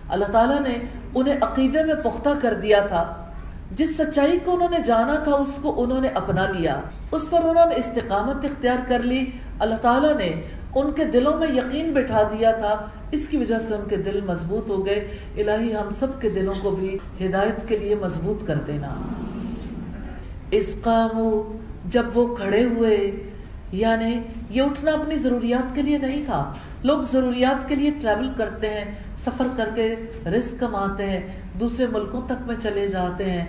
اللہ 0.09 0.25
تعالیٰ 0.25 0.61
نے 0.61 0.85
انہیں 1.15 1.37
عقیدے 1.41 1.83
میں 1.83 1.95
پختہ 1.95 2.29
کر 2.41 2.53
دیا 2.53 2.79
تھا۔ 2.79 3.25
جس 3.71 3.97
سچائی 3.97 4.39
کو 4.45 4.53
انہوں 4.53 4.69
نے 4.69 4.77
جانا 4.85 5.15
تھا، 5.15 5.31
اس 5.31 5.59
کو 5.61 5.83
انہوں 5.83 6.01
نے 6.01 6.07
اپنا 6.07 6.45
لیا۔ 6.45 6.79
اس 7.11 7.29
پر 7.29 7.39
انہوں 7.43 7.65
نے 7.65 7.75
استقامت 7.75 8.45
اختیار 8.45 8.77
کر 8.87 8.99
لی۔ 9.03 9.25
اللہ 9.59 9.75
تعالیٰ 9.75 10.17
نے 10.17 10.41
ان 10.75 10.91
کے 10.91 11.05
دلوں 11.05 11.37
میں 11.37 11.47
یقین 11.47 11.93
بٹھا 11.93 12.23
دیا 12.23 12.51
تھا، 12.51 12.85
اس 13.11 13.27
کی 13.27 13.37
وجہ 13.37 13.59
سے 13.59 13.75
ان 13.75 13.89
کے 13.89 13.97
دل 13.97 14.19
مضبوط 14.27 14.69
ہو 14.69 14.85
گئے۔ 14.85 15.07
الہی، 15.37 15.75
ہم 15.75 15.89
سب 15.89 16.21
کے 16.21 16.29
دلوں 16.29 16.53
کو 16.61 16.71
بھی 16.71 16.97
ہدایت 17.21 17.67
کے 17.67 17.77
لیے 17.77 17.95
مضبوط 17.95 18.47
کر 18.47 18.55
دینا۔ 18.55 18.89
اس 20.51 20.75
قامو 20.81 21.57
جب 21.85 22.05
وہ 22.13 22.35
کھڑے 22.35 22.63
ہوئے 22.63 23.11
یعنی 23.71 24.19
یہ 24.49 24.61
اٹھنا 24.61 24.91
اپنی 24.91 25.15
ضروریات 25.15 25.75
کے 25.75 25.81
لیے 25.81 25.97
نہیں 25.97 26.25
تھا۔ 26.25 26.53
لوگ 26.83 27.01
ضروریات 27.01 27.69
کے 27.69 27.75
لیے 27.75 27.91
ٹریول 28.01 28.29
کرتے 28.37 28.69
ہیں، 28.69 28.95
سفر 29.17 29.47
کر 29.55 29.69
کے 29.75 29.95
رسک 30.25 30.59
کماتے 30.59 31.05
ہیں، 31.05 31.21
دوسرے 31.59 31.85
ملکوں 31.87 32.21
تک 32.25 32.47
میں 32.47 32.55
چلے 32.55 32.87
جاتے 32.87 33.31
ہیں۔ 33.31 33.45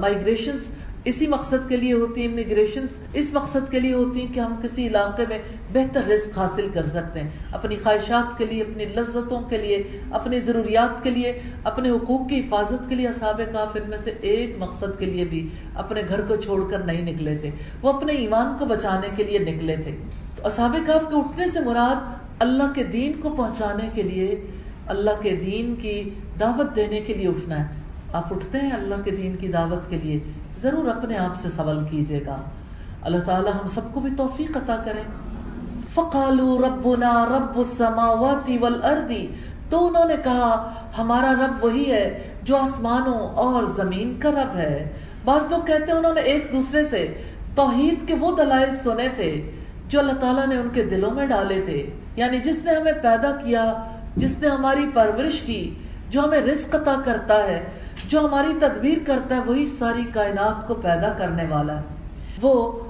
مائگریشنز 0.00 0.70
اسی 1.04 1.26
مقصد 1.26 1.68
کے 1.68 1.76
لیے 1.76 1.92
ہوتی 1.92 2.20
ہیں 2.20 2.28
امیگریشن 2.28 2.86
اس 3.12 3.34
مقصد 3.34 3.70
کے 3.70 3.80
لیے 3.80 3.92
ہوتی 3.92 4.20
ہیں 4.20 4.32
کہ 4.32 4.40
ہم 4.40 4.54
کسی 4.62 4.86
علاقے 4.86 5.24
میں 5.28 5.38
بہتر 5.72 6.04
رزق 6.04 6.38
حاصل 6.38 6.68
کر 6.74 6.82
سکتے 6.82 7.20
ہیں۔ 7.20 7.30
اپنی 7.52 7.76
خواہشات 7.76 8.38
کے 8.38 8.46
لیے، 8.46 8.62
اپنی 8.62 8.84
لذتوں 8.84 9.40
کے 9.40 9.58
لیے، 9.58 9.82
اپنی 10.10 10.40
ضروریات 10.40 11.02
کے 11.02 11.10
لیے، 11.10 11.40
اپنے 11.64 11.90
حقوق 11.90 12.28
کی 12.28 12.40
حفاظت 12.40 12.88
کے 12.88 12.94
لیے 12.94 13.08
اصحاب 13.08 13.40
کافر 13.52 13.80
میں 13.88 13.98
سے 13.98 14.12
ایک 14.20 14.56
مقصد 14.58 14.98
کے 14.98 15.06
لیے 15.06 15.24
بھی 15.24 15.48
اپنے 15.74 16.02
گھر 16.08 16.20
کو 16.20 16.36
چھوڑ 16.36 16.70
کر 16.70 16.78
نہیں 16.78 17.12
نکلے 17.12 17.34
تھے۔ 17.34 17.50
وہ 17.82 17.92
اپنے 17.92 18.12
ایمان 18.12 18.58
کو 18.58 18.66
بچانے 18.66 19.08
کے 19.16 19.22
لیے 19.22 19.38
نکلے 19.38 19.76
تھے۔ 19.76 19.96
تو 20.36 20.46
اصحاب 20.46 20.76
کاف 20.86 21.02
کے 21.02 21.16
اٹھنے 21.16 21.46
سے 21.46 21.60
مراد 21.60 22.22
اللہ 22.38 22.72
کے 22.74 22.84
دین 22.84 23.12
کو 23.20 23.30
پہنچانے 23.30 23.88
کے 23.94 24.02
لیے، 24.02 24.46
اللہ 24.86 25.22
کے 25.22 25.36
دین 25.36 25.74
کی 25.74 26.10
دعوت 26.40 26.76
دینے 26.76 27.00
کے 27.00 27.14
لیے 27.14 27.28
اٹھنا 27.28 27.60
ہے۔ 27.60 27.74
آپ 28.12 28.32
اٹھتے 28.32 28.58
ہیں 28.58 28.70
اللہ 28.70 28.94
کے 29.04 29.10
دین 29.10 29.36
کی 29.36 29.48
دعوت 29.48 29.90
کے 29.90 29.98
لیے۔ 30.02 30.18
ضرور 30.62 30.88
اپنے 30.88 31.18
آپ 31.18 31.36
سے 31.36 31.48
سوال 31.48 31.84
کیجیے 31.90 32.20
گا۔ 32.26 32.36
اللہ 33.02 33.18
تعالی 33.18 33.48
ہم 33.48 33.68
سب 33.68 33.80
کو 33.92 34.00
بھی 34.00 34.10
توفیق 34.16 34.56
عطا 34.56 34.76
کرے۔ 34.76 35.02
فقالو 35.88 36.58
ربنا 36.58 37.26
رب 37.26 37.58
السماوات 37.58 38.50
والارض 38.60 39.12
تو 39.70 39.86
انہوں 39.86 40.04
نے 40.04 40.14
کہا، 40.24 40.72
ہمارا 40.98 41.32
رب 41.32 41.64
وہی 41.64 41.92
ہے 41.92 42.30
جو 42.42 42.56
آسمانوں 42.56 43.18
اور 43.18 43.62
زمین 43.62 44.20
کا 44.20 44.30
رب 44.30 44.56
ہے۔ 44.56 44.92
بعض 45.24 45.40
لوگ 45.50 45.60
کہتے 45.66 45.92
ہیں 45.92 45.98
انہوں 45.98 46.14
نے 46.14 46.20
ایک 46.20 46.48
دوسرے 46.52 46.82
سے 46.82 47.22
توحید 47.54 48.08
کے 48.08 48.14
وہ 48.14 48.36
دلائل 48.36 48.76
سنے 48.76 49.08
تھے 49.08 49.50
جو 49.88 49.98
اللہ 49.98 50.12
تعالیٰ 50.12 50.46
نے 50.46 50.56
ان 50.56 50.68
کے 50.72 50.84
دلوں 50.84 51.10
میں 51.10 51.26
ڈالے 51.26 51.62
تھے۔ 51.64 51.90
یعنی 52.16 52.38
جس 52.38 52.58
نے 52.58 52.72
ہمیں 52.72 52.92
پیدا 52.92 53.32
کیا، 53.44 53.74
جس 54.16 54.38
نے 54.38 54.48
ہماری 54.48 54.86
پرورش 54.94 55.40
کی، 55.40 55.74
جو 56.10 56.24
ہمیں 56.24 56.40
رزق 56.40 56.74
عطا 56.74 56.94
کرتا 57.04 57.44
ہے 57.44 57.64
جو 58.08 58.20
ہماری 58.20 58.52
تدبیر 58.60 58.98
کرتا 59.06 59.36
ہے، 59.36 59.40
وہی 59.46 59.66
ساری 59.66 60.02
کائنات 60.12 60.68
کو 60.68 60.74
پیدا 60.74 61.12
کرنے 61.18 61.44
والا 61.50 61.76
ہے۔ 61.76 61.82
وہ 62.42 62.80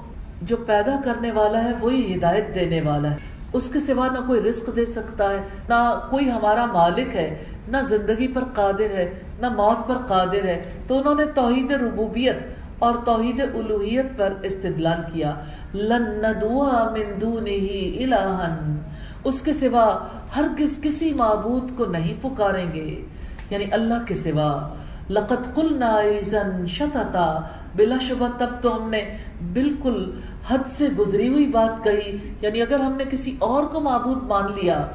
جو 0.41 0.57
پیدا 0.57 1.01
کرنے 1.05 1.31
والا 1.31 1.63
ہے، 1.63 1.71
وہی 1.81 2.15
ہدایت 2.15 2.55
دینے 2.55 2.81
والا 2.81 3.11
ہے۔ 3.11 3.15
اس 3.53 3.69
کے 3.69 3.79
سوا 3.79 4.07
نہ 4.07 4.27
کوئی 4.27 4.41
رزق 4.41 4.75
دے 4.75 4.85
سکتا 4.85 5.29
ہے، 5.29 5.37
نہ 5.69 6.07
کوئی 6.09 6.31
ہمارا 6.31 6.65
مالک 6.65 7.15
ہے، 7.15 7.43
نہ 7.67 7.77
زندگی 7.77 8.27
پر 8.27 8.43
قادر 8.53 8.89
ہے، 8.89 9.11
نہ 9.39 9.49
موت 9.49 9.87
پر 9.87 9.97
قادر 10.07 10.43
ہے۔ 10.43 10.61
تو 10.87 10.97
انہوں 10.97 11.15
نے 11.15 11.25
توحید 11.25 11.71
ربوبیت 11.71 12.37
اور 12.79 12.95
توحید 13.05 13.41
الوحیت 13.53 14.05
پر 14.17 14.33
استدلال 14.41 14.99
کیا۔ 15.13 15.35
لن 15.73 16.03
ندعا 16.03 16.89
من 16.89 17.21
دونه 17.21 17.77
الہن 17.95 18.77
اس 19.23 19.41
کے 19.41 19.53
سوا 19.53 20.07
ہر 20.35 20.45
کس 20.57 20.77
کسی 20.81 21.13
معبود 21.13 21.77
کو 21.77 21.85
نہیں 21.85 22.13
پکاریں 22.21 22.73
گے۔ 22.73 23.01
یعنی 23.49 23.65
اللہ 23.71 24.05
کے 24.05 24.15
سوا۔ 24.15 24.73
لقد 25.09 25.55
قلنا 25.55 25.95
ایزن 25.95 26.65
شتتا، 26.65 27.39
بلا 27.75 27.97
شبہ 28.01 28.27
تب 28.37 28.49
تو 28.61 28.75
ہم 28.75 28.89
نے 28.89 29.17
بالکل 29.53 30.19
حد 30.47 30.67
سے 30.67 30.89
گزری 30.89 31.27
ہوئی 31.27 31.47
بات 31.47 31.83
کہی 31.83 32.17
یعنی 32.41 32.61
اگر 32.61 32.79
ہم 32.79 32.91
نے 32.91 33.03
کسی 33.09 33.35
اور 33.39 33.63
کو 33.63 33.79
معبود 33.79 34.23
مان 34.23 34.45
لیا، 34.45 34.87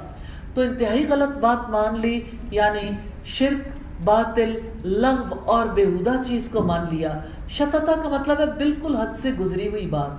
تو 0.54 0.62
انتہائی 0.62 1.06
غلط 1.08 1.38
بات 1.38 1.70
مان 1.70 2.00
لی 2.00 2.20
یعنی 2.50 2.90
شرک، 3.24 3.68
باطل، 4.04 4.58
لغو 4.84 5.34
اور 5.44 5.66
بےحدہ 5.66 6.12
چیز 6.26 6.48
کو 6.52 6.62
مان 6.62 6.80
لیا۔ 6.90 7.20
شتتا 7.48 7.92
کا 8.02 8.08
مطلب 8.08 8.40
ہے 8.40 8.46
بالکل 8.46 8.96
حد 8.96 9.16
سے 9.16 9.32
گزری 9.32 9.68
ہوئی 9.68 9.86
بات، 9.86 10.10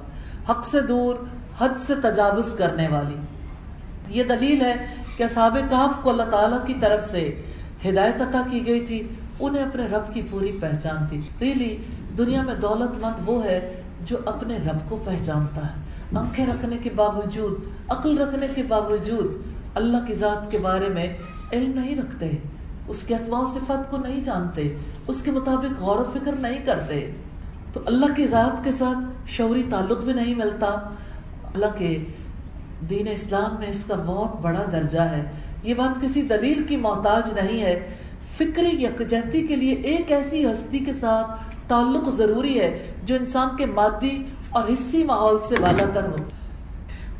حق 0.49 0.65
سے 0.65 0.81
دور، 0.81 1.15
حد 1.59 1.77
سے 1.77 1.95
تجاوز 1.95 2.53
کرنے 2.53 2.87
والی۔ 2.87 3.15
یہ 4.07 4.23
دلیل 4.23 4.61
ہے 4.61 4.85
کہ 5.17 5.23
اصحاب 5.23 5.57
کہف 5.69 6.03
کو 6.03 6.09
اللہ 6.09 6.23
تعالیٰ 6.23 6.65
کی 6.65 6.73
طرف 6.73 7.03
سے 7.03 7.41
ہدایت 7.89 8.21
عطا 8.21 8.41
کی 8.49 8.67
گئی 8.67 8.79
تھی۔ 8.79 9.07
انہیں 9.39 9.63
اپنے 9.63 9.85
رب 9.85 10.13
کی 10.13 10.21
پوری 10.29 10.57
پہچان 10.61 11.07
تھی۔ 11.07 11.21
ریلی 11.41 11.77
دنیا 12.17 12.41
میں 12.41 12.55
دولت 12.55 12.97
مند 12.97 13.21
وہ 13.25 13.43
ہے 13.43 13.81
جو 14.05 14.17
اپنے 14.25 14.57
رب 14.57 14.89
کو 14.89 15.01
پہچانتا 15.05 15.61
ہے۔ 15.61 15.89
آنکھیں 16.17 16.45
رکھنے 16.45 16.77
کے 16.77 16.89
باوجود، 16.95 17.57
عقل 17.89 18.17
رکھنے 18.17 18.47
کے 18.55 18.63
باوجود 18.63 19.33
اللہ 19.75 19.97
کی 20.07 20.13
ذات 20.13 20.51
کے 20.51 20.57
بارے 20.57 20.89
میں 20.89 21.17
علم 21.53 21.79
نہیں 21.79 21.95
رکھتے، 21.95 22.31
اس 22.87 23.03
کے 23.03 23.15
اسماء 23.15 23.39
و 23.39 23.45
صفت 23.45 23.91
کو 23.91 23.97
نہیں 23.97 24.23
جانتے، 24.23 24.75
اس 25.07 25.21
کے 25.21 25.31
مطابق 25.31 25.81
غور 25.81 25.99
و 25.99 26.03
فکر 26.03 26.31
نہیں 26.31 26.65
کرتے۔ 26.65 27.11
تو 27.73 27.79
اللہ 27.85 28.05
کی 28.15 28.27
ذات 28.27 28.63
کے 28.63 28.71
ساتھ 28.71 29.29
شعوری 29.29 29.63
تعلق 29.69 30.03
بھی 30.03 30.13
نہیں 30.13 30.35
ملتا۔ 30.35 30.67
اللہ 31.53 31.65
کے 31.77 32.03
دین 32.89 33.07
اسلام 33.07 33.55
میں 33.59 33.67
اس 33.67 33.83
کا 33.83 33.93
بہت 34.05 34.41
بڑا 34.41 34.65
درجہ 34.71 34.99
ہے۔ 34.99 35.31
یہ 35.63 35.73
بات 35.73 36.01
کسی 36.01 36.21
دلیل 36.21 36.63
کی 36.63 36.77
محتاج 36.77 37.33
نہیں 37.33 37.61
ہے 37.61 37.89
فکری 38.39 38.83
یکجہتی 38.83 39.47
کے 39.47 39.55
لیے 39.55 39.73
ایک 39.73 40.11
ایسی 40.11 40.51
ہستی 40.51 40.79
کے 40.79 40.93
ساتھ 40.93 41.31
تعلق 41.67 42.09
ضروری 42.09 42.59
ہے 42.59 42.91
جو 43.03 43.15
انسان 43.15 43.47
کے 43.57 43.65
مادی 43.65 44.23
اور 44.49 44.63
حصی 44.73 45.03
ماحول 45.03 45.37
سے 45.49 45.55
بالا 45.61 45.83
تر 45.93 46.03
ہو۔ 46.03 46.15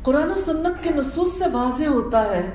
قرآن 0.02 0.30
و 0.30 0.34
سنت 0.34 0.82
کے 0.82 0.90
نصوص 0.96 1.32
سے 1.32 1.44
واضح 1.52 1.84
ہوتا 1.84 2.22
ہے 2.22 2.50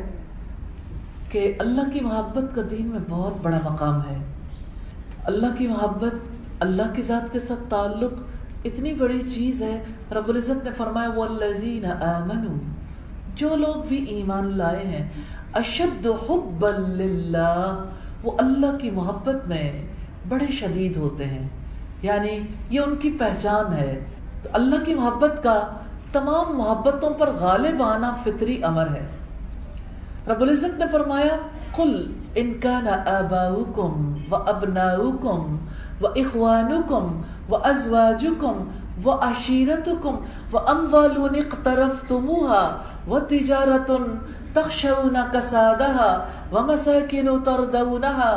کہ 1.31 1.53
اللہ 1.59 1.81
کی 1.93 1.99
محبت 1.99 2.55
کا 2.55 2.61
دین 2.71 2.85
میں 2.87 2.99
بہت 3.09 3.33
بڑا 3.41 3.59
مقام 3.63 3.99
ہے۔ 3.99 4.17
اللہ 5.23 5.47
کی 5.57 5.67
محبت 5.67 6.15
اللہ 6.59 6.93
کی 6.95 7.01
ذات 7.01 7.33
کے 7.33 7.39
ساتھ 7.39 7.69
تعلق 7.69 8.23
اتنی 8.65 8.93
بڑی 8.93 9.21
چیز 9.21 9.61
ہے۔ 9.61 9.83
رب 10.11 10.29
العزت 10.29 10.63
نے 10.63 10.69
فرمایا، 10.77 11.09
والذین 11.09 11.85
آمنوا 11.85 12.57
جو 13.35 13.55
لوگ 13.55 13.87
بھی 13.87 14.05
ایمان 14.05 14.57
لائے 14.57 14.87
ہیں، 14.87 15.09
اشد 15.53 16.07
حب 16.29 16.65
للہ۔ 16.87 17.85
وہ 18.25 18.31
اللہ 18.37 18.77
کی 18.81 18.91
محبت 18.91 19.47
میں 19.47 19.87
بڑے 20.29 20.51
شدید 20.51 20.97
ہوتے 20.97 21.25
ہیں۔ 21.25 21.47
یعنی 22.01 22.39
یہ 22.69 22.79
ان 22.79 22.95
کی 22.95 23.11
پہچان 23.11 23.73
ہے۔ 23.73 24.05
تو 24.43 24.49
اللہ 24.53 24.75
کی 24.85 24.93
محبت 24.93 25.43
کا 25.43 25.67
تمام 26.11 26.57
محبتوں 26.57 27.09
پر 27.09 27.29
غالب 27.39 27.83
آنا 27.83 28.13
فطری 28.23 28.63
امر 28.63 28.87
ہے۔ 28.87 29.07
رب 30.27 30.41
العزت 30.41 30.79
نے 30.79 30.85
فرمایا، 30.91 31.37
قل 31.71 32.13
ان 32.35 32.53
کان 32.59 32.87
آباؤکم 32.87 34.13
و 34.31 34.35
ابناؤکم 34.35 35.57
و 36.01 36.07
اخوانکم 36.07 37.21
و 37.49 37.55
ازواجکم 37.55 38.67
و 39.05 39.09
و 40.53 40.97
اقترفتموها 41.25 42.81
و 43.07 43.19
تجارت 43.19 43.91
تخشون 44.55 45.17
کسادها 45.33 46.11
و 46.51 46.63
مساکن 46.71 47.29
تردونها 47.43 48.33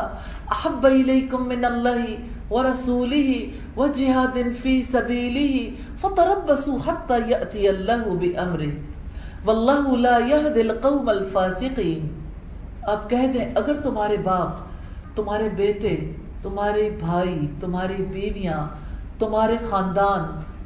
احب 0.56 0.86
الیکم 0.90 1.48
من 1.54 1.64
اللہ 1.70 2.04
ورسوله 2.50 3.32
وجهاد 3.76 4.52
في 4.62 4.76
سبيله 4.92 5.72
فتربصوا 6.04 6.78
حتى 6.86 7.18
يأتي 7.32 7.66
الله 7.70 8.14
بأمره. 8.22 8.72
والله 9.48 9.96
لا 10.06 10.16
يهدي 10.28 10.60
القوم 10.60 11.08
الفاسقين. 11.08 12.08
آپ 12.82 13.08
کہہ 13.10 13.26
دیں، 13.32 13.44
اگر 13.54 13.80
تمہارے 13.82 14.16
باپ، 14.24 15.16
تمہارے 15.16 15.48
بیٹے، 15.56 15.94
تمہارے 16.42 16.88
بھائی، 17.00 17.46
تمہاری 17.60 18.02
بیویاں، 18.10 18.66
تمہارے 19.18 19.56
خاندان، 19.70 20.22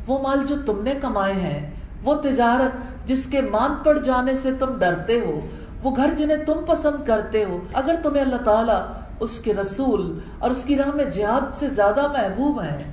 وہ 0.07 0.19
مال 0.23 0.47
جو 0.47 0.57
تم 0.67 0.83
نے 0.83 0.95
کمائے 1.01 1.33
ہیں، 1.33 1.61
وہ 2.05 2.15
تجارت 2.23 2.92
جس 3.07 3.27
کے 3.27 3.41
مان 3.41 3.75
پڑ 3.85 3.99
جانے 3.99 4.35
سے 4.35 4.51
تم 4.53 4.79
ڈرتے 4.79 5.21
ہو، 5.21 5.41
وہ 5.83 5.97
گھر 5.97 6.15
جنہیں 6.17 6.37
تم 6.37 6.55
پسند 6.67 7.07
کرتے 7.07 7.45
ہو، 7.45 7.59
اگر 7.73 7.95
تمہیں 8.03 8.23
اللہ 8.23 8.37
تعالیٰ 8.37 8.83
اس 9.21 9.39
کے 9.39 9.55
رسول 9.55 10.19
اور 10.39 10.51
اس 10.51 10.65
کی 10.65 10.77
راہ 10.77 10.91
میں 10.95 11.05
جہاد 11.05 11.53
سے 11.53 11.69
زیادہ 11.69 12.07
محبوب 12.07 12.61
ہیں، 12.61 12.93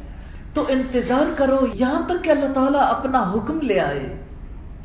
تو 0.53 0.65
انتظار 0.67 1.25
کرو 1.35 1.57
یہاں 1.73 2.01
تک 2.05 2.23
کہ 2.23 2.29
اللہ 2.29 2.53
تعالیٰ 2.53 2.81
اپنا 2.89 3.31
حکم 3.35 3.59
لے 3.61 3.79
آئے۔ 3.79 4.25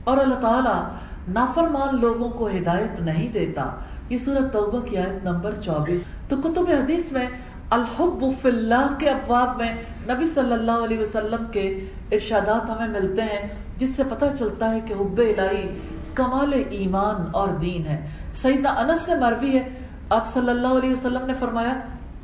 اور 0.04 0.16
اللہ 0.16 0.34
تعالیٰ 0.34 0.88
نافرمان 1.28 2.00
لوگوں 2.00 2.28
کو 2.28 2.46
ہدایت 2.46 3.00
نہیں 3.00 3.32
دیتا۔ 3.32 3.68
یہ 4.08 4.18
سورت 4.18 4.52
توبہ 4.52 4.80
کی 4.80 4.98
آیت 4.98 5.28
نمبر 5.28 5.54
چوبیس۔ 5.54 6.04
تو 6.28 6.36
کتب 6.36 6.64
حدیث 6.68 7.12
میں 7.12 7.26
الحب 7.74 8.24
فی 8.42 8.48
اللہ 8.48 8.94
کے 8.98 9.10
ابواب 9.10 9.56
میں 9.56 9.72
نبی 10.08 10.26
صلی 10.26 10.52
اللہ 10.52 10.84
علیہ 10.84 10.98
وسلم 10.98 11.44
کے 11.52 11.80
ارشادات 12.12 12.70
ہمیں 12.70 13.00
ملتے 13.00 13.22
ہیں، 13.22 13.48
جس 13.78 13.96
سے 13.96 14.02
پتہ 14.10 14.24
چلتا 14.38 14.70
ہے 14.70 14.80
کہ 14.80 14.92
حب 14.92 15.18
الہی 15.18 15.78
کمال 16.14 16.62
ایمان 16.70 17.22
اور 17.32 17.48
دین 17.48 17.86
ہے۔ 17.86 18.06
سیدنا 18.34 18.70
انس 18.70 19.00
سے 19.00 19.14
مروی 19.14 19.58
ہے۔ 19.58 19.68
آپ 20.10 20.26
صلی 20.26 20.50
اللہ 20.50 20.66
علیہ 20.66 20.90
وسلم 20.90 21.26
نے 21.26 21.34
فرمایا، 21.34 21.72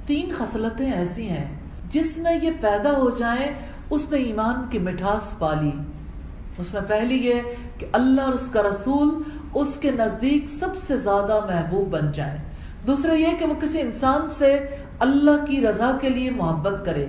تین 0.06 0.32
خصلتیں 0.38 0.92
ایسی 0.92 1.28
ہیں، 1.28 1.58
جس 1.88 2.18
میں 2.18 2.38
یہ 2.42 2.50
پیدا 2.60 2.96
ہو 2.96 3.10
جائیں، 3.10 3.46
اس 3.90 4.10
نے 4.10 4.18
ایمان 4.18 4.54
کی 4.70 4.78
مٹھاس 4.78 5.34
پالی 5.38 5.70
اس 6.58 6.74
میں 6.74 6.80
پہلی 6.86 7.14
یہ 7.14 7.34
کہ 7.78 7.86
اللہ 7.92 8.20
اور 8.20 8.32
اس 8.32 8.48
کا 8.48 8.62
رسول 8.62 9.22
اس 9.54 9.76
کے 9.76 9.90
نزدیک 9.90 10.48
سب 10.48 10.76
سے 10.76 10.96
زیادہ 10.96 11.40
محبوب 11.46 11.88
بن 11.88 12.12
جائیں۔ 12.12 12.38
دوسرا 12.86 13.12
یہ 13.12 13.28
کہ 13.38 13.46
وہ 13.46 13.54
کسی 13.60 13.80
انسان 13.80 14.30
سے 14.30 14.66
اللہ 15.00 15.44
کی 15.46 15.60
رضا 15.60 15.96
کے 16.00 16.08
لیے 16.08 16.30
محبت 16.30 16.84
کرے۔ 16.84 17.06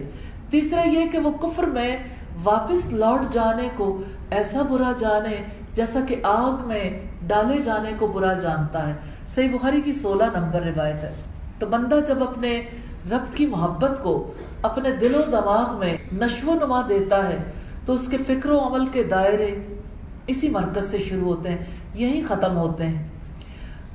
تیسرا 0.50 0.88
یہ 0.88 1.06
کہ 1.12 1.20
وہ 1.20 1.32
کفر 1.32 1.64
میں 1.64 1.98
واپس 2.44 2.94
لوٹ 2.94 3.34
جانے 3.34 3.70
کو 3.76 4.02
ایسا 4.30 4.62
برا 4.62 4.92
جانے 5.00 5.44
جیسا 5.74 6.00
کہ 6.08 6.16
آگ 6.24 6.68
میں 6.68 7.00
ڈالے 7.28 7.62
جانے 7.62 7.92
کو 8.00 8.08
برا 8.08 8.34
جانتا 8.34 8.88
ہے۔ 8.88 8.94
صحیح 9.28 9.50
بخاری 9.54 9.82
کی 9.82 9.94
سولہ 9.94 10.24
نمبر 10.24 10.62
روایت 10.62 11.04
ہے۔ 11.04 11.14
تو 11.60 11.68
بندہ 11.68 12.00
جب 12.08 12.24
اپنے 12.24 12.62
رب 13.12 13.36
کی 13.36 13.46
محبت 13.46 14.04
کو 14.04 14.34
اپنے 14.62 14.92
دل 14.92 15.16
و 15.16 15.32
دماغ 15.32 15.80
میں 15.80 15.98
نشو 16.14 16.52
و 16.52 16.54
نما 16.54 16.82
دیتا 16.90 17.28
ہے 17.28 17.38
تو 17.86 17.94
اس 17.94 18.08
کے 18.08 18.18
فکر 18.18 18.50
و 18.50 18.60
عمل 18.60 18.86
کے 18.86 19.04
دائرے 19.04 19.56
اسی 20.28 20.50
مرکز 20.50 20.92
سے 20.92 20.98
شروع 20.98 21.36
ہوتے 21.36 21.50
ہیں 21.50 21.58
یہی 21.94 22.22
ختم 22.22 22.58
ہوتے 22.58 22.86
ہیں۔ 22.86 23.11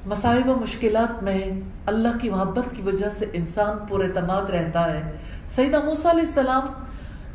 مسائل 0.07 0.49
و 0.49 0.57
مشکلات 0.61 1.23
میں 1.23 1.39
اللہ 1.87 2.09
کی 2.21 2.31
محبت 2.31 2.77
کی 2.77 2.83
وجہ 2.83 3.09
سے 3.09 3.27
انسان 3.33 3.77
پر 3.87 4.05
اعتماد 4.05 4.51
رہتا 4.51 4.95
ہے۔ 4.95 5.13
سیدہ 5.49 5.85
موسیٰ 5.85 6.11
علیہ 6.13 6.27
السلام 6.27 6.63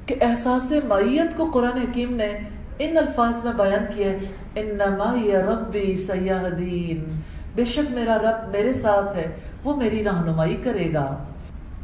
کے 0.06 0.16
احساس 0.22 0.74
معیت 0.88 1.38
کو 1.38 1.51
قرآن 1.54 1.78
حکیم 1.78 2.16
نے 2.16 2.38
ان 2.80 2.98
الفاظ 2.98 3.44
میں 3.44 3.54
بیان 3.54 3.86
کیا 3.96 4.12
انما 4.56 5.16
یا 5.24 5.42
ربی 5.42 5.96
سیاحدین 5.96 7.20
بے 7.56 7.66
شک 7.66 7.92
میرا 7.92 8.18
رب 8.18 8.51
میرے 8.51 8.74
ساتھ 8.74 9.16
ہے، 9.16 9.36
وہ 9.63 9.75
میری 9.75 10.04
رہنمائی 10.04 10.56
کرے 10.63 10.94
گا۔ 10.94 11.24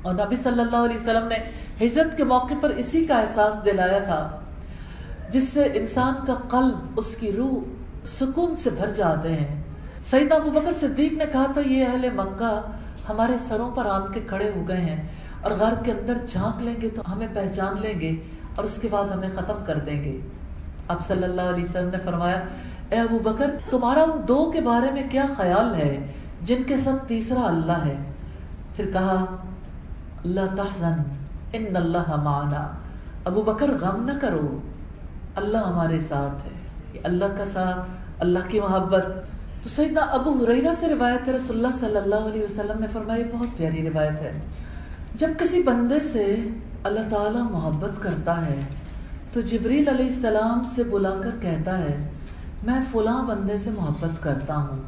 اور 0.01 0.13
نبی 0.13 0.35
صلی 0.35 0.61
اللہ 0.61 0.75
علیہ 0.75 0.95
وسلم 0.95 1.27
نے 1.27 1.37
ہجرت 1.85 2.17
کے 2.17 2.23
موقع 2.23 2.53
پر 2.61 2.69
اسی 2.69 3.05
کا 3.05 3.19
احساس 3.19 3.65
دلایا 3.65 3.99
تھا، 3.99 4.39
جس 5.29 5.49
سے 5.49 5.63
انسان 5.73 6.13
کا 6.27 6.33
قلب، 6.33 6.99
اس 6.99 7.15
کی 7.15 7.31
روح 7.31 7.59
سکون 8.05 8.55
سے 8.55 8.69
بھر 8.69 8.87
جاتے 8.87 9.29
ہیں۔ 9.29 9.66
سیدہ 10.03 10.35
ابو 10.35 10.51
بکر 10.51 10.71
صدیق 10.71 11.13
نے 11.13 11.25
کہا 11.31 11.45
تھا 11.53 11.61
یہ 11.65 11.85
اہل 11.85 12.09
مکہ 12.15 12.61
ہمارے 13.09 13.37
سروں 13.37 13.71
پر 13.71 13.85
آن 13.85 14.11
کے 14.11 14.19
کھڑے 14.27 14.51
ہو 14.55 14.67
گئے 14.67 14.77
ہیں 14.77 15.07
اور 15.41 15.51
غار 15.51 15.83
کے 15.83 15.91
اندر 15.91 16.13
جھانک 16.27 16.63
لیں 16.63 16.81
گے 16.81 16.89
تو 16.89 17.01
ہمیں 17.11 17.27
پہچان 17.33 17.73
لیں 17.81 17.99
گے 17.99 18.15
اور 18.55 18.63
اس 18.63 18.79
کے 18.81 18.87
بعد 18.91 19.03
ہمیں 19.03 19.29
ختم 19.35 19.63
کر 19.65 19.75
دیں 19.75 20.03
گے۔ 20.03 20.19
اب 20.87 21.01
صلی 21.01 21.23
اللہ 21.23 21.41
علیہ 21.41 21.63
وسلم 21.63 21.89
نے 21.89 21.97
فرمایا، 21.97 22.39
اے 22.89 22.99
ابو 22.99 23.19
بکر، 23.19 23.55
تمہارا 23.69 24.03
ان 24.03 24.21
دو 24.27 24.51
کے 24.51 24.61
بارے 24.61 24.91
میں 24.91 25.03
کیا 25.09 25.25
خیال 25.37 25.75
ہے 25.75 26.05
جن 26.41 26.63
کے 26.63 26.77
ساتھ 26.77 27.07
تیسرا 27.07 27.41
اللہ 27.41 27.85
ہے؟ 27.85 27.95
پھر 28.75 28.91
کہا 28.93 29.25
اللہ 30.25 30.55
تحزن، 30.55 30.93
ان 31.53 31.75
اللہ 31.75 32.15
معنا۔ 32.15 32.67
ابو 33.25 33.41
بکر، 33.41 33.71
غم 33.81 34.03
نہ 34.03 34.11
کرو، 34.21 34.59
اللہ 35.35 35.57
ہمارے 35.57 35.99
ساتھ 35.99 36.45
ہے۔ 36.45 36.99
اللہ 37.03 37.25
کا 37.37 37.45
ساتھ، 37.45 37.89
اللہ 38.19 38.39
کی 38.47 38.59
محبت۔ 38.59 39.05
تو 39.67 39.71
سیدنا 39.71 40.01
ابو 40.01 40.43
حریرہ 40.43 40.73
سے 40.73 40.87
روایت 40.87 41.27
ہے، 41.27 41.33
رسول 41.33 41.57
اللہ 41.57 41.77
صلی 41.79 41.97
اللہ 41.97 42.15
علیہ 42.15 42.43
وسلم 42.43 42.79
نے 42.79 42.87
فرمائی 42.93 43.23
بہت 43.33 43.57
پیاری 43.57 43.89
روایت 43.89 44.21
ہے۔ 44.21 44.39
جب 45.15 45.29
کسی 45.37 45.63
بندے 45.63 45.99
سے 45.99 46.35
اللہ 46.83 47.09
تعالیٰ 47.09 47.41
محبت 47.41 48.01
کرتا 48.01 48.45
ہے، 48.45 48.59
تو 49.33 49.41
جبریل 49.41 49.87
علیہ 49.87 50.05
السلام 50.05 50.63
سے 50.63 50.83
بلا 50.83 51.09
کر 51.23 51.29
کہتا 51.41 51.77
ہے، 51.77 52.09
میں 52.63 52.79
فلاں 52.91 53.23
بندے 53.23 53.57
سے 53.57 53.69
محبت 53.69 54.23
کرتا 54.23 54.55
ہوں، 54.55 54.81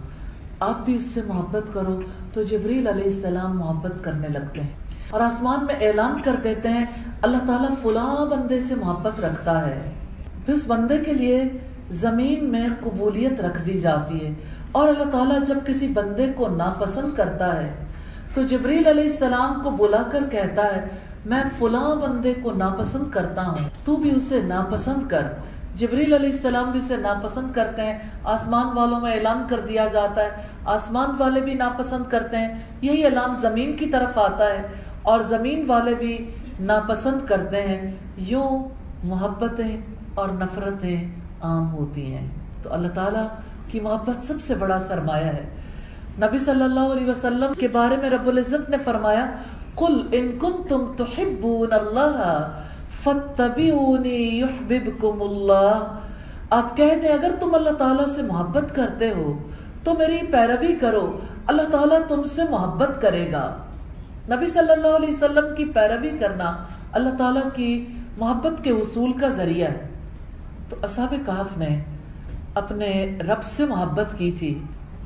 آپ 0.60 0.86
بھی 0.86 0.96
اس 0.96 1.04
سے 1.04 1.22
محبت 1.28 1.74
کرو۔ 1.74 2.02
تو 2.34 2.42
جبریل 2.42 2.88
علیہ 2.88 3.04
السلام 3.04 3.58
محبت 3.58 3.94
کرنے 4.02 4.28
لگتے 4.28 4.62
ہیں 4.62 4.70
اور 5.10 5.22
آسمان 5.22 5.66
میں 5.66 5.76
اعلان 5.82 6.22
کر 6.24 6.36
دیتے 6.44 6.70
ہیں، 6.70 6.86
اللہ 7.22 7.46
تعالیٰ 7.48 7.76
فلاں 7.82 8.26
بندے 8.26 8.60
سے 8.60 8.76
محبت 8.76 9.20
رکھتا 9.20 9.68
ہے۔ 9.68 9.92
پھر 10.46 10.54
اس 10.54 10.64
بندے 10.68 10.98
کے 10.98 11.14
لیے 11.14 11.44
زمین 11.92 12.46
میں 12.46 12.68
قبولیت 12.82 13.42
رکھ 13.42 13.62
دی 13.66 13.78
جاتی 13.78 14.26
ہے۔ 14.26 14.34
اور 14.72 14.88
اللہ 14.88 15.12
تعالیٰ 15.12 15.44
جب 15.46 15.58
کسی 15.66 15.88
بندے 15.88 16.34
کو 16.36 16.48
ناپسند 16.48 17.16
کرتا 17.16 17.64
ہے، 17.64 17.74
تو 18.34 18.42
جبریل 18.42 18.88
علیہ 18.88 19.04
السلام 19.04 19.62
کو 19.64 19.72
بلا 19.72 20.04
کر 20.12 20.24
کہتا 20.32 20.76
ہے، 20.76 20.86
میں 21.26 21.44
فلاں 21.58 21.96
بندے 21.96 22.34
کو 22.34 22.52
ناپسند 22.52 23.12
کرتا 23.12 23.48
ہوں، 23.48 23.70
تو 23.86 23.96
بھی 23.96 24.16
اسے 24.16 24.42
ناپسند 24.42 25.08
کر۔ 25.08 25.28
جبریل 25.76 26.14
علیہ 26.14 26.32
السلام 26.32 26.72
بھی 26.72 26.80
اسے 26.80 26.98
ناپسند 26.98 27.52
کرتے 27.54 27.82
ہیں، 27.82 28.00
آسمان 28.24 28.78
والوں 28.78 29.00
میں 29.00 29.14
اعلان 29.14 29.44
کر 29.50 29.60
دیا 29.60 29.88
جاتا 29.88 30.22
ہے۔ 30.22 30.30
آسمان 30.66 31.10
والے 31.18 31.42
بھی 31.42 31.54
ناپسند 31.54 32.04
کرتے 32.10 32.38
ہیں، 32.38 32.56
یہی 32.82 33.06
اعلان 33.06 33.36
زمین 33.36 33.76
کی 33.76 33.86
طرف 33.86 34.18
آتا 34.18 34.46
ہے۔ 34.46 34.62
اور 35.02 35.20
زمین 35.20 35.64
والے 35.68 35.96
بھی 35.96 36.32
ناپسند 36.60 37.26
کرتے 37.26 37.62
ہیں۔ 37.62 37.92
یوں 38.18 38.70
محبتیں 39.04 39.78
اور 40.14 40.30
نفرتیں 40.30 41.12
عام 41.42 41.74
ہوتی 41.74 42.14
ہیں۔ 42.14 42.28
تو 42.64 42.74
اللہ 42.74 42.88
تعالیٰ 42.88 43.28
کی 43.70 43.80
محبت 43.80 44.24
سب 44.24 44.42
سے 44.42 44.56
بڑا 44.56 44.80
سرمایہ 44.80 45.26
ہے۔ 45.26 45.46
نبی 46.18 46.38
صلی 46.38 46.64
اللہ 46.64 46.80
علیہ 46.80 47.10
وسلم 47.10 47.54
کے 47.60 47.68
بارے 47.68 47.98
میں 47.98 48.10
رب 48.10 48.28
العزت 48.28 48.70
نے 48.70 48.78
فرمایا، 48.84 49.26
قل 49.76 50.08
ان 50.12 50.38
کنتم 50.40 50.94
تحبون 50.98 51.74
اللہ 51.74 52.52
فتبعونی 52.90 54.40
یحببکم 54.40 55.22
اللہ 55.22 55.96
آپ 56.50 56.78
کہہ 56.78 57.00
دیں، 57.02 57.10
اگر 57.10 57.32
تم 57.40 57.56
اللہ 57.56 57.70
تعالیٰ 57.70 58.06
سے 58.06 58.22
محبت 58.22 58.76
کرتے 58.76 59.12
ہو، 59.12 59.38
تو 59.84 59.94
میری 59.94 60.18
پیروی 60.32 60.76
کرو، 60.76 61.20
اللہ 61.48 61.62
تعالیٰ 61.72 62.00
تم 62.08 62.24
سے 62.24 62.42
محبت 62.50 63.02
کرے 63.02 63.32
گا۔ 63.32 63.58
نبی 64.30 64.48
صلی 64.48 64.72
اللہ 64.72 64.88
علیہ 64.88 65.10
وسلم 65.10 65.56
کی 65.56 65.66
پیروی 65.66 66.10
کرنا 66.20 66.64
اللہ 66.92 67.10
تعالیٰ 67.18 67.48
کی 67.54 67.86
محبت 68.18 68.64
کے 68.64 68.72
حصول 68.72 69.14
کا 69.14 69.28
ذریعہ 69.28 69.70
ہے۔ 69.70 69.88
تو 70.70 70.76
اصحاب 70.82 71.14
کہف 71.26 71.58
نے 71.58 71.84
اپنے 72.60 72.92
رب 73.28 73.44
سے 73.44 73.66
محبت 73.66 74.18
کی 74.18 74.32
تھی 74.32 74.54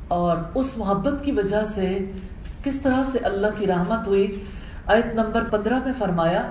اور 0.08 0.36
اس 0.54 0.76
محبت 0.78 1.24
کی 1.24 1.32
وجہ 1.32 1.64
سے 1.74 1.88
کس 2.64 2.80
طرح 2.80 3.02
سے 3.12 3.18
اللہ 3.30 3.56
کی 3.58 3.66
رحمت 3.66 4.06
ہوئی؟ 4.08 4.26
آیت 4.86 5.14
نمبر 5.14 5.44
پندرہ 5.50 5.78
میں 5.84 5.92
فرمایا 5.98 6.42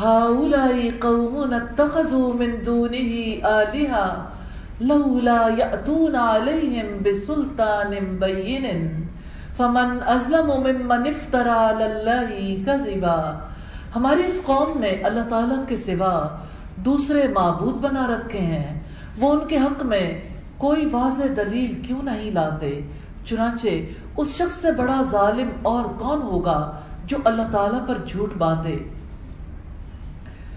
هؤلاء 0.00 0.74
قوم 1.00 1.52
اتخذوا 1.54 2.28
من 2.34 2.52
دونه 2.66 3.10
آلهة 3.48 4.06
لولا 4.90 5.48
يأتون 5.48 6.16
عليهم 6.16 7.02
بسلطان 7.06 7.92
بين 8.22 8.66
فمن 9.56 9.98
أظلم 10.14 10.52
ممن 10.68 11.06
افترى 11.06 11.56
على 11.56 11.84
الله 11.84 12.56
كذبا 12.66 13.18
ہماری 13.96 14.26
اس 14.26 14.40
قوم 14.44 14.78
نے 14.78 14.94
اللہ 15.10 15.28
تعالیٰ 15.28 15.62
کے 15.68 15.76
سوا 15.76 16.14
دوسرے 16.84 17.28
معبود 17.28 17.74
بنا 17.80 18.06
رکھے 18.06 18.38
ہیں۔ 18.38 18.81
وہ 19.20 19.32
ان 19.32 19.48
کے 19.48 19.56
حق 19.56 19.82
میں 19.82 20.20
کوئی 20.58 20.86
واضح 20.92 21.22
دلیل 21.36 21.82
کیوں 21.82 22.02
نہیں 22.02 22.30
لاتے؟ 22.30 22.80
چنانچہ 23.24 23.68
اس 24.16 24.28
شخص 24.36 24.52
سے 24.52 24.72
بڑا 24.72 25.02
ظالم 25.02 25.48
اور 25.62 25.84
کون 25.84 26.22
ہوگا 26.22 26.80
جو 27.04 27.16
اللہ 27.24 27.42
تعالیٰ 27.50 27.86
پر 27.86 27.98
جھوٹ 28.06 28.34
باندھے؟ 28.38 28.78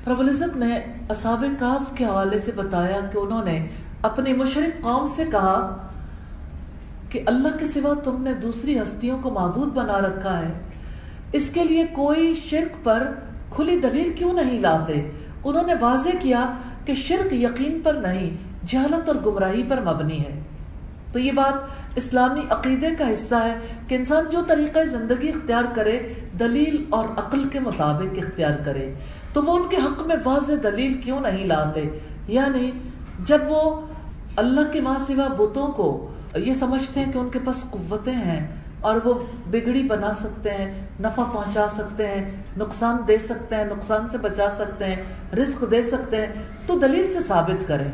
رب 0.07 0.19
العزت 0.19 0.57
نے 0.57 0.80
اصحاب 1.10 1.45
کاف 1.60 1.97
کے 1.97 2.06
حوالے 2.06 2.39
سے 2.39 2.51
بتایا 2.56 2.99
کہ 3.12 3.17
انہوں 3.17 3.45
نے 3.45 3.67
اپنی 4.01 4.34
مشرق 4.34 4.84
قوم 4.84 5.06
سے 5.06 5.23
کہا 5.32 5.88
کہ 7.10 7.21
اللہ 7.25 7.58
کے 7.60 7.65
سوا 7.65 7.93
تم 8.03 8.21
نے 8.21 8.34
دوسری 8.34 8.80
ہستیوں 8.80 9.17
کو 9.21 9.30
معبود 9.30 9.67
بنا 9.67 9.99
رکھا 9.99 10.39
ہے۔ 10.39 10.53
اس 11.32 11.49
کے 11.49 11.63
لیے 11.63 11.86
کوئی 11.93 12.36
شرک 12.36 12.86
پر 12.86 13.12
کھلی 13.49 13.80
دلیل 13.80 14.13
کیوں 14.13 14.34
نہیں 14.34 14.60
لاتے؟ 14.60 15.12
انہوں 15.43 15.67
نے 15.67 15.73
واضح 15.80 16.10
کیا 16.19 16.53
کہ 16.86 16.93
شرک 16.93 17.34
یقین 17.34 17.82
پر 17.84 17.93
نہیں، 17.93 18.30
جہالت 18.65 19.10
اور 19.10 19.15
گمراہی 19.26 19.63
پر 19.67 19.82
مبنی 19.82 20.19
ہے۔ 20.19 20.41
تو 21.12 21.19
یہ 21.19 21.32
بات 21.32 21.54
اسلامی 21.95 22.41
عقیدے 22.50 22.88
کا 22.98 23.12
حصہ 23.12 23.36
ہے 23.36 23.56
کہ 23.88 23.95
انسان 23.95 24.24
جو 24.32 24.41
طریقہ 24.48 24.84
زندگی 24.84 25.30
اختیار 25.30 25.63
کرے، 25.76 26.00
دلیل 26.39 26.86
اور 26.89 27.06
عقل 27.17 27.43
کے 27.43 27.60
مطابق 27.60 28.17
اختیار 28.17 28.58
کرے۔ 28.65 28.93
تو 29.34 29.41
وہ 29.43 29.58
ان 29.58 29.69
کے 29.69 29.78
حق 29.78 30.06
میں 30.06 30.15
واضح 30.26 30.52
دلیل 30.63 30.93
کیوں 30.93 31.19
نہیں 31.19 31.45
لاتے؟ 31.45 32.00
یعنی 32.28 32.71
جب 33.19 33.38
وہ 33.48 33.82
اللہ 34.36 34.71
کے 34.74 34.82
ماں 34.82 34.98
سوا 35.00 35.28
بتوں 35.28 35.67
کو 35.67 36.12
یہ 36.36 36.54
سمجھتے 36.54 37.00
ہیں 37.00 37.12
کہ 37.12 37.17
ان 37.17 37.30
کے 37.30 37.39
پاس 37.39 37.63
قوتیں 37.69 38.13
ہیں 38.13 38.64
اور 38.81 38.95
وہ 39.03 39.13
بگڑی 39.51 39.83
بنا 39.83 40.13
سکتے 40.13 40.49
ہیں، 40.49 40.88
نفع 40.99 41.23
پہنچا 41.23 41.67
سکتے 41.67 42.07
ہیں، 42.07 42.31
نقصان 42.57 42.97
دے 43.07 43.17
سکتے 43.17 43.55
ہیں، 43.55 43.65
نقصان 43.65 44.09
سے 44.09 44.17
بچا 44.17 44.49
سکتے 44.49 44.85
ہیں، 44.85 45.03
رزق 45.35 45.63
دے 45.71 45.81
سکتے 45.81 46.17
ہیں۔ 46.17 46.33
تو 46.65 46.79
دلیل 46.79 47.09
سے 47.09 47.19
ثابت 47.19 47.67
کریں۔ 47.67 47.91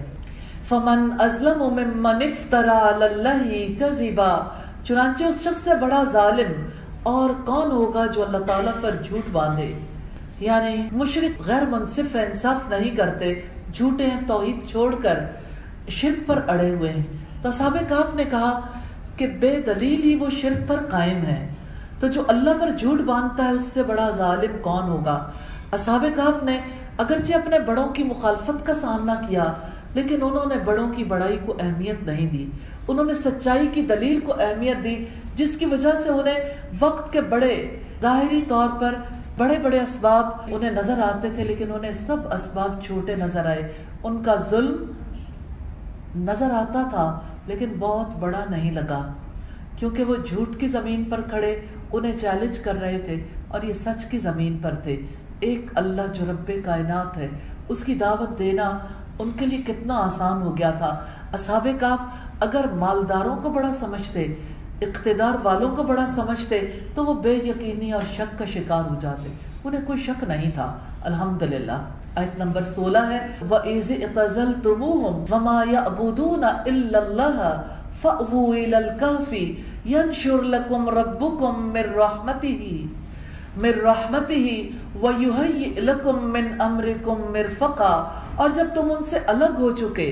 فمن 0.63 1.21
ازلم 1.21 1.63
ممن 1.63 2.15
افترا 2.15 2.77
اللہ 2.77 3.79
کذبا 3.79 4.39
چنانچہ 4.83 5.23
اس 5.23 5.41
شخص 5.41 5.63
سے 5.63 5.75
بڑا 5.81 6.03
ظالم۔ 6.03 6.51
اور 7.03 7.29
کون 7.45 7.71
ہوگا 7.71 8.05
جو 8.05 8.23
اللہ 8.23 8.37
تعالیٰ 8.37 8.73
پر 8.81 8.95
جھوٹ 9.03 9.29
باندھے؟ 9.31 9.79
یعنی 10.39 10.89
مشرق 10.91 11.47
غیر 11.47 11.65
منصف 11.65 12.15
انصاف 12.15 12.69
نہیں 12.69 12.95
کرتے۔ 12.95 13.45
جھوٹے 13.73 14.05
ہیں، 14.05 14.27
توحید 14.27 14.67
چھوڑ 14.67 14.95
کر 14.95 15.19
شرک 15.87 16.27
پر 16.27 16.41
اڑے 16.47 16.69
ہوئے 16.69 16.89
ہیں۔ 16.89 17.03
تو 17.41 17.51
صحاب 17.51 17.77
کاف 17.89 18.15
نے 18.15 18.23
کہا 18.23 18.59
کہ 19.21 19.27
بے 19.39 19.61
دلیل 19.65 20.03
ہی 20.03 20.15
وہ 20.15 20.29
شرک 20.29 20.67
پر 20.67 20.79
قائم 20.89 21.25
ہے۔ 21.25 21.53
تو 21.99 22.07
جو 22.07 22.23
اللہ 22.27 22.49
پر 22.61 22.69
جھوٹ 22.69 23.01
باندھتا 23.01 23.43
ہے، 23.43 23.51
اس 23.51 23.63
سے 23.63 23.83
بڑا 23.83 24.09
ظالم 24.09 24.57
کون 24.61 24.83
ہوگا؟ 24.83 25.31
اصحاب 25.71 26.05
کاف 26.15 26.43
نے 26.43 26.59
اگرچہ 26.97 27.33
اپنے 27.33 27.59
بڑوں 27.59 27.89
کی 27.89 28.03
مخالفت 28.03 28.65
کا 28.65 28.73
سامنا 28.73 29.15
کیا، 29.27 29.53
لیکن 29.93 30.15
انہوں 30.21 30.45
نے 30.45 30.55
بڑوں 30.65 30.89
کی 30.89 31.03
بڑائی 31.03 31.37
کو 31.45 31.57
اہمیت 31.59 32.03
نہیں 32.03 32.29
دی۔ 32.29 32.49
انہوں 32.87 33.05
نے 33.05 33.13
سچائی 33.13 33.67
کی 33.73 33.81
دلیل 33.81 34.19
کو 34.19 34.33
اہمیت 34.33 34.83
دی، 34.83 35.05
جس 35.35 35.57
کی 35.57 35.65
وجہ 35.65 35.95
سے 36.03 36.09
انہیں 36.09 36.39
وقت 36.79 37.13
کے 37.13 37.21
بڑے 37.21 37.79
ظاہری 38.01 38.41
طور 38.47 38.69
پر 38.79 38.95
بڑے 39.37 39.59
بڑے 39.63 39.79
اسباب 39.79 40.29
انہیں 40.47 40.71
نظر 40.71 40.99
آتے 40.99 41.29
تھے، 41.35 41.43
لیکن 41.43 41.73
انہیں 41.73 41.91
سب 41.91 42.17
اسباب 42.33 42.81
چھوٹے 42.83 43.15
نظر 43.15 43.45
آئے۔ 43.45 43.71
ان 44.03 44.23
کا 44.23 44.35
ظلم 44.35 44.85
نظر 46.15 46.51
آتا 46.51 46.81
تھا۔ 46.89 47.19
لیکن 47.51 47.73
بہت 47.79 48.15
بڑا 48.19 48.45
نہیں 48.49 48.71
لگا۔ 48.71 49.13
کیونکہ 49.75 50.03
وہ 50.03 50.15
جھوٹ 50.25 50.59
کی 50.59 50.67
زمین 50.67 51.03
پر 51.03 51.21
کھڑے، 51.21 51.59
انہیں 51.93 52.11
چیلنج 52.11 52.59
کر 52.59 52.75
رہے 52.81 52.99
تھے 52.99 53.23
اور 53.47 53.61
یہ 53.61 53.73
سچ 53.73 54.05
کی 54.05 54.17
زمین 54.17 54.57
پر 54.57 54.75
تھے۔ 54.75 55.01
ایک 55.39 55.71
اللہ 55.75 56.01
جو 56.13 56.25
رب 56.31 56.51
کائنات 56.65 57.17
ہے، 57.17 57.27
اس 57.67 57.83
کی 57.83 57.95
دعوت 57.95 58.39
دینا 58.39 58.77
ان 59.19 59.31
کے 59.39 59.45
لیے 59.45 59.61
کتنا 59.61 59.95
آسان 59.97 60.41
ہو 60.41 60.57
گیا 60.57 60.71
تھا۔ 60.71 61.05
اصحاب 61.33 61.67
کاف 61.79 61.99
اگر 62.39 62.65
مالداروں 62.73 63.35
کو 63.35 63.49
بڑا 63.49 63.71
سمجھتے، 63.71 64.35
اقتدار 64.81 65.33
والوں 65.43 65.75
کو 65.75 65.83
بڑا 65.83 66.05
سمجھتے، 66.05 66.79
تو 66.95 67.05
وہ 67.05 67.13
بے 67.13 67.33
یقینی 67.33 67.91
اور 67.91 68.01
شک 68.13 68.39
کا 68.39 68.45
شکار 68.45 68.89
ہو 68.89 68.95
جاتے۔ 68.99 69.29
انہیں 69.63 69.81
کوئی 69.85 69.99
شک 69.99 70.23
نہیں 70.23 70.51
تھا۔ 70.51 70.77
الحمدللہ۔ 71.01 72.00
آیت 72.19 72.37
نمبر 72.39 72.61
سولہ 72.61 73.01
ہے، 73.09 73.17
وَإِذِ 73.49 73.97
اِقْتَزَلْتُمُوهُمْ 74.03 75.33
وَمَا 75.33 75.59
يَعْبُدُونَ 75.67 76.49
إِلَّا 76.71 76.99
اللَّهَ 77.03 77.37
فَأْوُوا 78.01 78.55
إِلَى 78.55 78.77
الْكَهْفِ 78.79 79.31
يَنْشُرْ 79.91 80.43
لَكُمْ 80.55 80.89
رَبُّكُمْ 80.97 81.53
مِنْ 81.77 81.93
رَحْمَتِهِ 82.01 83.61
مِنْ 83.63 83.79
رَحْمَتِهِ 83.85 84.45
وَيُهَيِّئْ 85.01 85.87
لَكُمْ 85.91 86.27
مِنْ 86.35 86.51
أَمْرِكُمْ 86.67 87.31
مِرْفَقًا 87.37 87.95
اور 88.35 88.49
جب 88.59 88.75
تم 88.75 88.93
ان 88.97 89.09
سے 89.13 89.23
الگ 89.37 89.63
ہو 89.65 89.71
چکے 89.81 90.09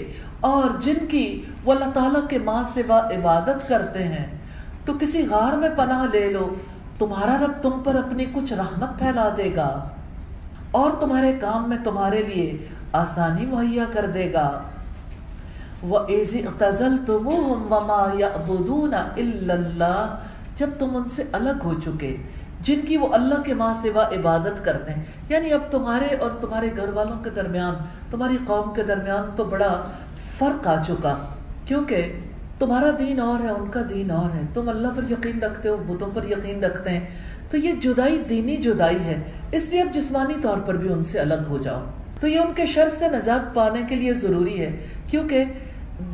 اور 0.53 0.79
جن 0.79 1.05
کی 1.09 1.25
وہ 1.63 1.71
اللہ 1.71 1.93
تعالیٰ 1.93 2.25
کے 2.29 2.43
ماں 2.49 2.63
سوا 2.73 3.03
عبادت 3.19 3.67
کرتے 3.67 4.09
ہیں، 4.15 4.25
تو 4.85 4.99
کسی 4.99 5.27
غار 5.29 5.61
میں 5.61 5.75
پناہ 5.75 6.05
لے 6.13 6.25
لو، 6.31 6.49
تمہارا 6.97 7.37
رب 7.45 7.61
تم 7.61 7.79
پر 7.83 7.95
اپنی 7.95 8.25
کچھ 8.33 8.53
رحمت 8.53 8.99
پھیلا 8.99 9.29
دے 9.37 9.55
گا۔ 9.55 9.71
اور 10.71 10.91
تمہارے 10.99 11.33
کام 11.41 11.69
میں 11.69 11.77
تمہارے 11.83 12.21
لیے 12.21 12.57
آسانی 12.91 13.45
مہیا 13.45 13.83
کر 13.93 14.05
دے 14.05 14.33
گا۔ 14.33 14.61
جب 20.55 20.69
تم 20.79 20.95
ان 20.95 21.07
سے 21.07 21.23
الگ 21.31 21.63
ہو 21.63 21.73
چکے، 21.73 22.17
جن 22.61 22.81
کی 22.87 22.97
وہ 22.97 23.07
اللہ 23.13 23.41
کے 23.41 23.53
ماں 23.53 23.73
سوا 23.73 24.07
عبادت 24.07 24.65
کرتے 24.65 24.91
ہیں۔ 24.91 25.03
یعنی 25.29 25.53
اب 25.53 25.61
تمہارے 25.71 26.15
اور 26.15 26.31
تمہارے 26.31 26.69
گھر 26.77 26.93
والوں 26.93 27.23
کے 27.23 27.29
درمیان، 27.29 27.75
تمہاری 28.11 28.37
قوم 28.47 28.73
کے 28.73 28.83
درمیان 28.83 29.29
تو 29.35 29.43
بڑا 29.43 29.81
فرق 30.37 30.67
آ 30.67 30.75
چکا۔ 30.83 31.17
کیونکہ 31.65 32.19
تمہارا 32.59 32.89
دین 32.99 33.19
اور 33.19 33.43
ہے، 33.43 33.49
ان 33.49 33.69
کا 33.69 33.79
دین 33.89 34.11
اور 34.11 34.35
ہے۔ 34.35 34.41
تم 34.53 34.69
اللہ 34.69 34.87
پر 34.95 35.11
یقین 35.11 35.39
رکھتے 35.39 35.69
ہو، 35.69 35.77
بتوں 35.87 36.09
پر 36.13 36.23
یقین 36.23 36.63
رکھتے 36.63 36.89
ہیں۔ 36.89 37.07
تو 37.49 37.57
یہ 37.57 37.71
جدائی 37.71 38.17
دینی 38.29 38.57
جدائی 38.57 38.99
ہے۔ 39.03 39.21
اس 39.51 39.69
لیے 39.69 39.81
اب 39.81 39.93
جسمانی 39.93 40.33
طور 40.41 40.57
پر 40.57 40.77
بھی 40.77 40.93
ان 40.93 41.01
سے 41.01 41.19
الگ 41.19 41.49
ہو 41.49 41.57
جاؤ۔ 41.57 41.83
تو 42.19 42.27
یہ 42.27 42.39
ان 42.39 42.53
کے 42.55 42.65
شر 42.65 42.89
سے 42.89 43.07
نجات 43.07 43.53
پانے 43.53 43.81
کے 43.89 43.95
لیے 43.95 44.13
ضروری 44.13 44.59
ہے، 44.59 44.77
کیونکہ 45.07 45.45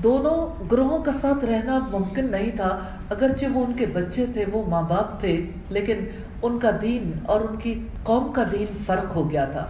دونوں 0.03 0.63
گروہوں 0.71 1.03
کا 1.03 1.11
ساتھ 1.11 1.45
رہنا 1.45 1.79
ممکن 1.91 2.31
نہیں 2.31 2.51
تھا۔ 2.55 2.79
اگرچہ 3.09 3.45
وہ 3.53 3.65
ان 3.65 3.73
کے 3.73 3.85
بچے 3.85 4.25
تھے، 4.33 4.45
وہ 4.51 4.69
ماں 4.69 4.81
باپ 4.81 5.19
تھے، 5.19 5.45
لیکن 5.69 5.97
ان 6.41 6.59
کا 6.59 6.69
دین 6.81 7.11
اور 7.25 7.41
ان 7.41 7.55
کی 7.55 7.83
قوم 8.03 8.31
کا 8.31 8.43
دین 8.51 8.65
فرق 8.85 9.15
ہو 9.15 9.31
گیا 9.31 9.45
تھا۔ 9.45 9.67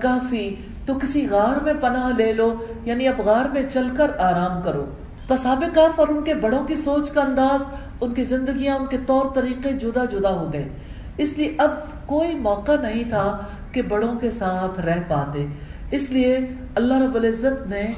کافی 0.00 0.54
تو 0.86 0.94
کسی 0.94 1.26
غار 1.30 1.64
میں 1.64 1.74
پناہ 1.80 2.10
لے 2.16 2.32
لو 2.32 2.54
یعنی 2.84 3.08
اب 3.08 3.20
غار 3.20 3.44
میں 3.44 3.62
چل 3.70 3.86
کر 3.96 4.10
آرام 4.18 4.62
کرو۔ 4.62 4.86
تصاب 5.30 5.64
کاف 5.74 6.00
اور 6.00 6.08
ان 6.08 6.24
کے 6.24 6.34
بڑوں 6.34 6.64
کی 6.64 6.74
سوچ 6.74 7.10
کا 7.10 7.20
انداز، 7.20 7.68
ان 8.00 8.14
کی 8.14 8.22
زندگیاں، 8.22 8.76
ان 8.76 8.86
کے 8.86 8.96
طور 9.06 9.24
طریقے 9.34 9.72
جدا 9.72 10.04
جدا 10.04 10.30
ہو 10.30 10.52
گئے۔ 10.52 10.68
اس 11.16 11.38
لیے 11.38 11.54
اب 11.58 11.70
کوئی 12.06 12.34
موقع 12.34 12.72
نہیں 12.80 13.04
تھا 13.08 13.38
کہ 13.72 13.82
بڑوں 13.82 14.14
کے 14.20 14.30
ساتھ 14.30 14.80
رہ 14.80 15.00
پاتے 15.08 15.46
اس 15.90 16.10
لیے 16.10 16.38
اللہ 16.74 17.00
رب 17.00 17.14
العزت 17.14 17.66
نے 17.66 17.92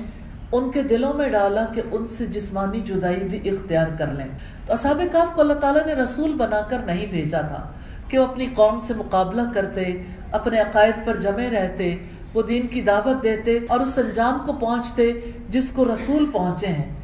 ان 0.52 0.70
کے 0.70 0.82
دلوں 0.82 1.14
میں 1.14 1.28
ڈالا 1.28 1.64
کہ 1.74 1.82
ان 1.92 2.06
سے 2.06 2.26
جسمانی 2.26 2.80
جدائی 2.80 3.24
بھی 3.24 3.50
اختیار 3.50 3.86
کر 3.98 4.10
لیں۔ 4.12 4.26
تو 4.66 4.72
اصحاب 4.72 5.02
کاف 5.12 5.34
کو 5.34 5.40
اللہ 5.40 5.52
تعالیٰ 5.52 5.86
نے 5.86 5.94
رسول 5.94 6.34
بنا 6.34 6.60
کر 6.60 6.78
نہیں 6.78 7.06
بھیجا 7.06 7.40
تھا 7.40 7.72
کہ 8.08 8.18
وہ 8.18 8.24
اپنی 8.24 8.46
قوم 8.46 8.78
سے 8.78 8.94
مقابلہ 8.94 9.42
کرتے، 9.54 10.02
اپنے 10.32 10.60
عقائد 10.60 11.06
پر 11.06 11.16
جمے 11.16 11.50
رہتے، 11.50 11.96
وہ 12.34 12.42
دین 12.42 12.66
کی 12.66 12.80
دعوت 12.80 13.22
دیتے 13.22 13.58
اور 13.68 13.80
اس 13.80 13.98
انجام 13.98 14.38
کو 14.46 14.52
پہنچتے 14.52 15.12
جس 15.48 15.70
کو 15.70 15.84
رسول 15.84 16.26
پہنچے 16.32 16.66
ہیں۔ 16.66 17.01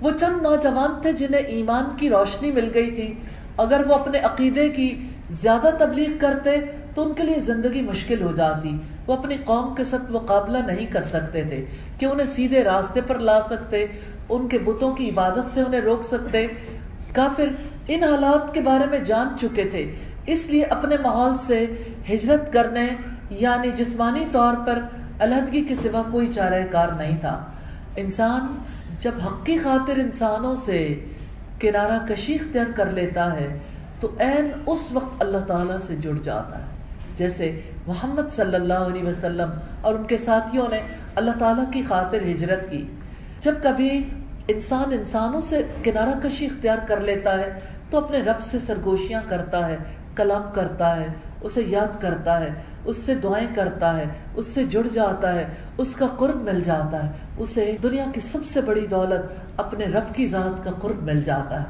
وہ 0.00 0.10
چند 0.10 0.42
نوجوان 0.42 1.00
تھے 1.02 1.12
جنہیں 1.12 1.40
ایمان 1.40 1.84
کی 1.96 2.08
روشنی 2.10 2.50
مل 2.50 2.70
گئی 2.74 2.90
تھی۔ 2.90 3.14
اگر 3.56 3.80
وہ 3.86 3.94
اپنے 3.94 4.18
عقیدے 4.18 4.68
کی 4.68 5.06
زیادہ 5.30 5.68
تبلیغ 5.78 6.18
کرتے 6.18 6.56
تو 6.94 7.06
ان 7.06 7.14
کے 7.14 7.22
لیے 7.22 7.38
زندگی 7.38 7.82
مشکل 7.82 8.22
ہو 8.22 8.32
جاتی۔ 8.32 8.76
وہ 9.06 9.14
اپنی 9.14 9.36
قوم 9.44 9.74
کے 9.74 9.84
ساتھ 9.84 10.10
مقابلہ 10.10 10.58
نہیں 10.58 10.86
کر 10.86 11.02
سکتے 11.02 11.42
تھے 11.42 11.64
کہ 11.98 12.06
انہیں 12.06 12.26
سیدھے 12.26 12.64
راستے 12.64 13.00
پر 13.06 13.18
لا 13.18 13.40
سکتے، 13.40 13.86
ان 14.28 14.48
کے 14.48 14.58
بتوں 14.58 14.94
کی 14.94 15.10
عبادت 15.10 15.54
سے 15.54 15.62
انہیں 15.62 15.80
روک 15.80 16.04
سکتے۔ 16.04 16.46
کافر 17.12 17.46
ان 17.88 18.04
حالات 18.04 18.54
کے 18.54 18.60
بارے 18.60 18.86
میں 18.86 18.98
جان 18.98 19.28
چکے 19.40 19.64
تھے، 19.64 19.94
اس 20.26 20.46
لیے 20.46 20.62
اپنے 20.62 20.96
ماحول 21.02 21.36
سے 21.36 21.66
ہجرت 22.12 22.52
کرنے 22.52 22.86
یعنی 23.30 23.70
جسمانی 23.70 24.24
طور 24.32 24.54
پر 24.66 24.78
علیحدگی 25.20 25.64
کے 25.64 25.74
سوا 25.74 26.02
کوئی 26.10 26.26
چارہ 26.26 26.62
کار 26.70 26.88
نہیں 26.88 27.16
تھا۔ 27.20 27.44
انسان 27.96 28.58
جب 28.98 29.12
حق 29.26 29.46
کی 29.46 29.58
خاطر 29.58 29.92
انسانوں 29.96 30.54
سے 30.54 31.00
کنارہ 31.60 32.06
کشی 32.08 32.34
اختیار 32.34 32.66
کر 32.76 32.90
لیتا 32.90 33.32
ہے، 33.32 33.58
تو 34.00 34.08
عین 34.20 34.48
اس 34.66 34.92
وقت 34.92 35.22
اللہ 35.22 35.38
تعالیٰ 35.38 35.78
سے 35.78 35.96
جڑ 35.96 36.18
جاتا 36.22 36.58
ہے۔ 36.58 36.66
جیسے 37.16 37.60
محمد 37.86 38.28
صلی 38.30 38.54
اللہ 38.54 38.74
علیہ 38.74 39.04
وسلم 39.04 39.50
اور 39.80 39.94
ان 39.94 40.04
کے 40.04 40.16
ساتھیوں 40.16 40.66
نے 40.70 40.80
اللہ 41.14 41.30
تعالیٰ 41.38 41.72
کی 41.72 41.82
خاطر 41.88 42.22
ہجرت 42.22 42.70
کی۔ 42.70 42.86
جب 43.40 43.54
کبھی 43.62 44.04
انسان 44.48 44.92
انسانوں 44.92 45.40
سے 45.40 45.62
کنارہ 45.82 46.28
کشی 46.28 46.46
اختیار 46.46 46.78
کر 46.86 47.00
لیتا 47.00 47.38
ہے، 47.38 47.58
تو 47.90 47.98
اپنے 47.98 48.18
رب 48.18 48.40
سے 48.40 48.58
سرگوشیاں 48.58 49.20
کرتا 49.28 49.68
ہے، 49.68 49.76
کلام 50.16 50.42
کرتا 50.54 50.96
ہے 50.96 51.06
اسے 51.44 51.62
یاد 51.66 52.00
کرتا 52.00 52.40
ہے، 52.40 52.50
اس 52.84 52.96
سے 52.96 53.14
دعائیں 53.14 53.48
کرتا 53.54 53.96
ہے، 53.96 54.04
اس 54.34 54.46
سے 54.46 54.64
جڑ 54.64 54.86
جاتا 54.92 55.32
ہے، 55.34 55.44
اس 55.78 55.94
کا 55.96 56.06
قرب 56.06 56.42
مل 56.42 56.60
جاتا 56.60 57.06
ہے۔ 57.06 57.12
اسے 57.38 57.76
دنیا 57.82 58.04
کی 58.14 58.20
سب 58.20 58.44
سے 58.44 58.60
بڑی 58.60 58.86
دولت 58.86 59.32
اپنے 59.56 59.84
رب 59.84 60.14
کی 60.14 60.26
ذات 60.26 60.64
کا 60.64 60.70
قرب 60.80 61.02
مل 61.02 61.20
جاتا 61.20 61.62
ہے۔ 61.62 61.66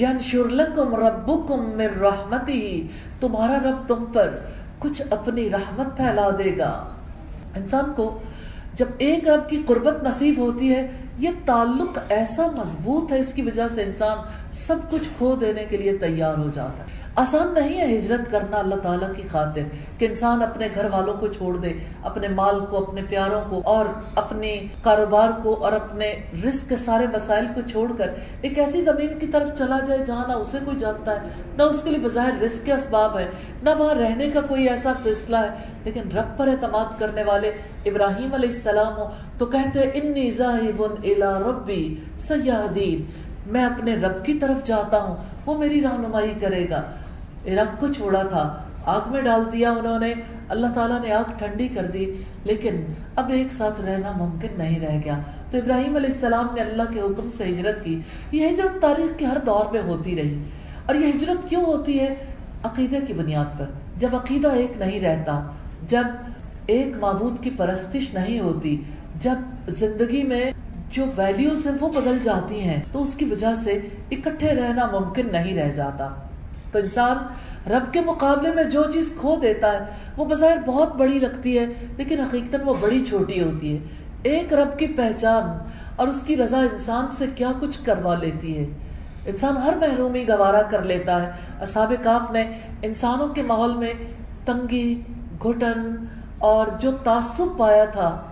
ینشر 0.00 0.48
لکم 0.50 0.94
ربکم 0.94 1.70
من 1.76 2.00
رحمتی، 2.00 2.88
تمہارا 3.20 3.58
رب 3.58 3.88
تم 3.88 4.04
پر 4.12 4.30
کچھ 4.78 5.02
اپنی 5.10 5.50
رحمت 5.50 5.96
پھیلا 5.96 6.30
دے 6.38 6.58
گا۔ 6.58 6.70
انسان 7.56 7.92
کو 7.96 8.18
جب 8.74 8.86
ایک 8.98 9.28
رب 9.28 9.48
کی 9.48 9.62
قربت 9.66 10.04
نصیب 10.04 10.38
ہوتی 10.38 10.74
ہے 10.74 10.88
یہ 11.18 11.28
تعلق 11.44 11.98
ایسا 12.08 12.46
مضبوط 12.56 13.12
ہے 13.12 13.18
اس 13.18 13.34
کی 13.34 13.42
وجہ 13.42 13.68
سے 13.68 13.82
انسان 13.82 14.18
سب 14.52 14.76
کچھ 14.90 15.08
کھو 15.18 15.36
دینے 15.36 15.64
کے 15.64 15.76
لیے 15.76 15.96
تیار 15.96 16.38
ہو 16.38 16.50
جاتا 16.54 16.78
ہے۔ 16.78 17.04
آسان 17.14 17.54
نہیں 17.54 17.80
ہے 17.80 17.98
ہجرت 17.98 18.30
کرنا 18.30 18.58
اللہ 18.58 18.74
تعالیٰ 18.74 19.08
کی 19.16 19.22
خاطر 19.28 19.60
کہ 19.98 20.04
انسان 20.04 20.42
اپنے 20.42 20.68
گھر 20.74 20.86
والوں 20.92 21.14
کو 21.14 21.26
چھوڑ 21.26 21.56
دے، 21.56 21.72
اپنے 22.02 22.28
مال 22.28 22.66
کو، 22.66 22.76
اپنے 22.76 23.02
پیاروں 23.08 23.40
کو 23.48 23.62
اور 23.64 23.84
اپنے 24.14 24.66
کاروبار 24.82 25.28
کو 25.42 25.64
اور 25.64 25.72
اپنے 25.72 26.14
رزق 26.44 26.68
کے 26.68 26.76
سارے 26.76 27.06
مسائل 27.14 27.46
کو 27.54 27.60
چھوڑ 27.70 27.92
کر 27.98 28.10
ایک 28.40 28.58
ایسی 28.58 28.80
زمین 28.80 29.18
کی 29.18 29.26
طرف 29.26 29.58
چلا 29.58 29.78
جائے 29.86 30.04
جہاں 30.04 30.28
نہ 30.28 30.32
اسے 30.32 30.58
کوئی 30.64 30.76
جانتا 30.76 31.12
ہے، 31.12 31.28
نہ 31.56 31.62
اس 31.62 31.82
کے 31.82 31.90
لیے 31.90 31.98
بظاہر 31.98 32.42
رزق 32.42 32.66
کے 32.66 32.72
اسباب 32.72 33.18
ہے 33.18 33.30
نہ 33.62 33.70
وہاں 33.78 33.94
رہنے 33.94 34.30
کا 34.30 34.40
کوئی 34.40 34.68
ایسا 34.68 34.92
سلسلہ 35.02 35.36
ہے۔ 35.36 35.48
لیکن 35.84 36.02
رب 36.14 36.38
پر 36.38 36.48
اعتماد 36.48 36.98
کرنے 36.98 37.22
والے 37.22 37.52
ابراہیم 37.86 38.34
علیہ 38.34 38.48
السلام 38.48 38.96
ہو 38.96 39.08
تو 39.38 39.46
کہتے 39.46 39.80
انی 39.80 40.30
ذاہب 40.30 40.82
الی 41.04 41.50
ربی 41.50 41.96
سیاحدین 42.18 43.02
میں 43.46 43.64
اپنے 43.64 43.94
رب 43.94 44.24
کی 44.24 44.34
طرف 44.34 44.62
جاتا 44.62 45.02
ہوں، 45.02 45.16
وہ 45.46 45.58
میری 45.58 45.80
رہنمائی 45.80 46.34
کرے 46.40 46.66
گا۔ 46.70 46.82
عراق 47.46 47.80
کو 47.80 47.86
چھوڑا 47.86 48.22
تھا، 48.22 48.62
آگ 48.84 49.00
میں 49.06 49.22
ڈال 49.22 49.52
دیا 49.52 49.70
انہوں 49.70 49.98
نے۔ 49.98 50.14
اللہ 50.48 50.66
تعالیٰ 50.74 51.02
نے 51.02 51.12
آگ 51.12 51.30
ٹھنڈی 51.38 51.68
کر 51.68 51.84
دی، 51.84 52.12
لیکن 52.44 52.76
اب 53.16 53.30
ایک 53.30 53.52
ساتھ 53.52 53.80
رہنا 53.80 54.12
ممکن 54.16 54.48
نہیں 54.58 54.80
رہ 54.80 54.98
گیا۔ 55.04 55.18
تو 55.50 55.58
ابراہیم 55.58 55.96
علیہ 55.96 56.10
السلام 56.10 56.46
نے 56.54 56.60
اللہ 56.60 56.82
کے 56.94 57.00
حکم 57.00 57.30
سے 57.30 57.44
ہجرت 57.44 57.84
کی۔ 57.84 58.00
یہ 58.32 58.48
ہجرت 58.48 58.82
تاریخ 58.82 59.18
کے 59.18 59.26
ہر 59.26 59.36
دور 59.46 59.72
میں 59.72 59.82
ہوتی 59.82 60.16
رہی۔ 60.16 60.42
اور 60.86 60.94
یہ 60.94 61.06
ہجرت 61.16 61.48
کیوں 61.48 61.64
ہوتی 61.64 62.00
ہے؟ 62.00 62.14
عقیدے 62.62 62.98
کی 63.06 63.12
بنیاد 63.12 63.58
پر۔ 63.58 63.64
جب 63.96 64.08
عقیدہ 64.12 64.48
ایک 64.48 64.72
نہیں 64.78 65.00
رہتا، 65.00 65.50
جب 65.86 66.04
ایک 66.66 66.96
معبود 66.96 67.40
کی 67.40 67.50
پرستش 67.50 68.14
نہیں 68.14 68.40
ہوتی، 68.40 68.82
جب 69.20 69.34
زندگی 69.68 70.22
میں 70.22 70.52
جو 70.94 71.04
ویلیوز 71.16 71.66
ہیں 71.66 71.74
وہ 71.80 71.88
بدل 71.88 72.18
جاتی 72.22 72.60
ہیں 72.60 72.82
تو 72.92 73.02
اس 73.02 73.14
کی 73.14 73.24
وجہ 73.24 73.54
سے 73.54 73.70
اکٹھے 74.10 74.54
رہنا 74.54 74.86
ممکن 74.86 75.26
نہیں 75.32 75.54
رہ 75.54 75.70
جاتا۔ 75.70 76.08
تو 76.72 76.78
انسان 76.78 77.16
رب 77.70 77.92
کے 77.92 78.00
مقابلے 78.00 78.54
میں 78.54 78.64
جو 78.64 78.84
چیز 78.90 79.12
کھو 79.20 79.36
دیتا 79.42 79.72
ہے، 79.72 79.78
وہ 80.16 80.24
بظاہر 80.24 80.58
بہت 80.66 80.96
بڑی 80.96 81.18
لگتی 81.18 81.58
ہے، 81.58 81.66
لیکن 81.96 82.20
حقیقت 82.20 82.56
وہ 82.64 82.74
بڑی 82.80 83.00
چھوٹی 83.00 83.42
ہوتی 83.42 83.72
ہے۔ 83.72 83.78
ایک 84.22 84.54
رب 84.54 84.78
کی 84.78 84.86
پہچان 84.86 85.68
اور 85.96 86.08
اس 86.08 86.22
کی 86.22 86.36
رضا 86.36 86.58
انسان 86.58 87.10
سے 87.10 87.26
کیا 87.34 87.52
کچھ 87.60 87.78
کروا 87.84 88.14
لیتی 88.14 88.58
ہے۔ 88.58 88.66
انسان 89.26 89.56
ہر 89.56 89.76
محرومی 89.76 90.28
گوارا 90.28 90.62
کر 90.62 90.82
لیتا 90.82 91.22
ہے۔ 91.22 91.30
اصحاب 91.60 91.92
کاف 92.02 92.32
نے 92.32 92.58
انسانوں 92.82 93.28
کے 93.28 93.42
ماحول 93.42 93.76
میں 93.76 93.94
تنگی، 94.44 95.00
گھٹن 95.42 96.04
اور 96.38 96.66
جو 96.80 96.90
تعصب 97.04 97.58
پایا 97.58 97.84
تھا، 97.84 98.22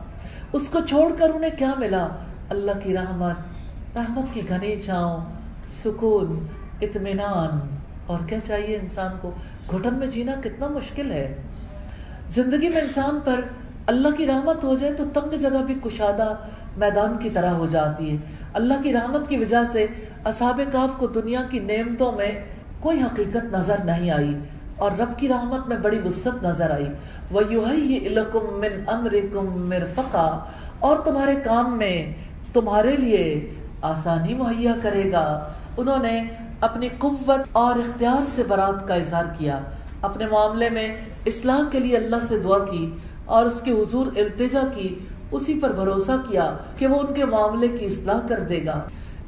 اس 0.52 0.68
کو 0.68 0.80
چھوڑ 0.80 1.12
کر 1.18 1.30
انہیں 1.34 1.58
کیا 1.58 1.72
ملا؟ 1.78 2.08
اللہ 2.52 2.70
کی 2.82 2.94
رحمت 2.94 3.36
رحمت 3.96 4.34
کی 4.34 4.40
گھنی 4.48 4.80
چھاؤں 4.80 5.16
سکون، 5.68 6.46
اطمینان۔ 6.80 7.76
اور 8.06 8.18
کیا 8.26 8.40
چاہیے 8.40 8.76
انسان 8.76 9.10
کو؟ 9.20 9.30
گھٹن 9.70 9.94
میں 9.94 10.06
جینا 10.06 10.32
کتنا 10.40 10.68
مشکل 10.68 11.12
ہے۔ 11.12 11.42
زندگی 12.28 12.68
میں 12.68 12.80
انسان 12.80 13.18
پر 13.24 13.40
اللہ 13.86 14.08
کی 14.16 14.26
رحمت 14.26 14.64
ہو 14.64 14.74
جائے 14.74 14.92
تو 14.92 15.04
تنگ 15.14 15.36
جگہ 15.36 15.62
بھی 15.66 15.74
کشادہ 15.84 16.34
میدان 16.76 17.16
کی 17.18 17.30
طرح 17.30 17.50
ہو 17.50 17.66
جاتی 17.66 18.10
ہے۔ 18.10 18.16
اللہ 18.52 18.74
کی 18.82 18.92
رحمت 18.92 19.28
کی 19.28 19.36
وجہ 19.36 19.64
سے 19.64 19.86
اصحاب 20.24 20.60
کاف 20.72 20.98
کو 20.98 21.06
دنیا 21.06 21.40
کی 21.50 21.58
نعمتوں 21.58 22.12
میں 22.12 22.30
کوئی 22.80 23.02
حقیقت 23.02 23.54
نظر 23.54 23.76
نہیں 23.84 24.10
آئی 24.10 24.38
اور 24.76 24.92
رب 24.92 25.18
کی 25.18 25.28
رحمت 25.28 25.68
میں 25.68 25.76
بڑی 25.76 25.98
وسط 26.04 26.44
نظر 26.44 26.70
آئی۔ 26.70 26.86
وَيُحَيِّئِ 27.34 28.18
مِّنْ 28.34 28.92
أَمْرِكُمْ 28.92 29.56
مِرْفَقًا۔ 29.56 30.44
اور 30.78 30.96
تمہارے 30.96 31.34
کام 31.34 31.78
میں 31.78 32.31
تمہارے 32.52 32.96
لیے 32.96 33.54
آسانی 33.82 34.34
مہیا 34.34 34.74
کرے 34.82 35.12
گا۔ 35.12 35.48
انہوں 35.76 35.98
نے 35.98 36.22
اپنی 36.60 36.88
قوت 36.98 37.40
اور 37.52 37.74
اختیار 37.74 38.22
سے 38.34 38.42
برات 38.48 38.88
کا 38.88 38.94
اظہار 38.94 39.24
کیا۔ 39.38 39.60
اپنے 40.02 40.26
معاملے 40.26 40.70
میں 40.70 40.96
اصلاح 41.26 41.60
کے 41.70 41.80
لیے 41.80 41.96
اللہ 41.96 42.16
سے 42.28 42.38
دعا 42.38 42.58
کی 42.58 42.90
اور 43.24 43.46
اس 43.46 43.60
کے 43.60 43.70
حضور 43.70 44.06
التجا 44.06 44.62
کی، 44.74 44.94
اسی 45.30 45.58
پر 45.62 45.72
بھروسہ 45.72 46.12
کیا 46.28 46.56
کہ 46.78 46.86
وہ 46.86 47.00
ان 47.00 47.14
کے 47.14 47.24
معاملے 47.24 47.68
کی 47.68 47.84
اصلاح 47.84 48.20
کر 48.28 48.40
دے 48.40 48.66
گا۔ 48.66 48.80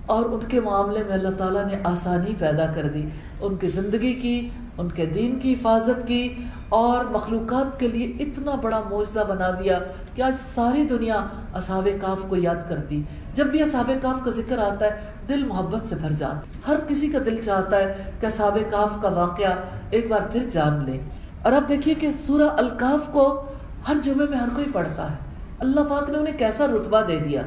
اور 0.07 0.25
ان 0.25 0.39
کے 0.49 0.61
معاملے 0.61 1.03
میں 1.07 1.15
اللہ 1.15 1.29
تعالیٰ 1.39 1.65
نے 1.65 1.77
آسانی 1.85 2.35
پیدا 2.39 2.67
کر 2.67 2.83
دی۔ 2.83 3.05
ان 3.41 3.57
کی 3.57 3.67
زندگی 3.67 4.13
کی 4.13 4.49
ان 4.79 4.89
کے 4.89 5.07
دین 5.07 5.39
کی 5.39 5.53
حفاظت 5.53 6.09
کی 6.09 6.35
اور 6.69 7.05
مخلوقات 7.05 7.81
کے 7.81 7.89
لیے 7.89 8.07
اتنا 8.07 8.55
بڑا 8.55 8.83
معجزہ 8.91 9.21
بنا 9.21 9.51
دیا 9.51 9.79
کہ 10.15 10.23
آج 10.23 10.35
ساری 10.55 10.85
دنیا 10.85 11.27
اصحاب 11.55 11.89
کاف 12.01 12.19
کو 12.29 12.37
یاد 12.37 12.69
کرتی۔ 12.69 13.03
جب 13.35 13.47
بھی 13.47 13.63
اصحاب 13.63 13.91
کاف 14.03 14.25
کا 14.25 14.31
ذکر 14.31 14.59
آتا 14.59 14.85
ہے، 14.85 15.01
دل 15.29 15.45
محبت 15.45 15.87
سے 15.87 15.95
بھر 15.95 16.13
جاتا 16.13 16.41
ہر 16.69 16.77
کسی 16.89 17.09
کا 17.09 17.19
دل 17.27 17.43
چاہتا 17.43 17.77
ہے 17.77 18.11
کہ 18.21 18.27
اصحاب 18.27 18.59
کاف 18.71 18.91
کا 19.03 19.09
واقعہ 19.09 19.55
ایک 19.91 20.11
بار 20.11 20.21
پھر 20.33 20.49
جان 20.51 20.85
لے۔ 20.85 21.01
اور 21.43 21.53
اب 21.53 21.69
دیکھیے 21.69 21.95
کہ 21.95 22.11
سورہ 22.11 22.49
الکاف 22.59 23.13
کو 23.13 23.43
ہر 23.89 23.95
جمعے 24.03 24.27
میں 24.31 24.39
ہر 24.39 24.49
کوئی 24.55 24.67
پڑھتا 24.73 25.11
ہے۔ 25.11 25.17
اللہ 25.59 25.81
پاک 25.81 26.11
نے 26.11 26.19
انہیں 26.19 26.39
کیسا 26.39 26.67
رتبہ 26.67 27.01
دے 27.01 27.19
دیا۔ 27.19 27.43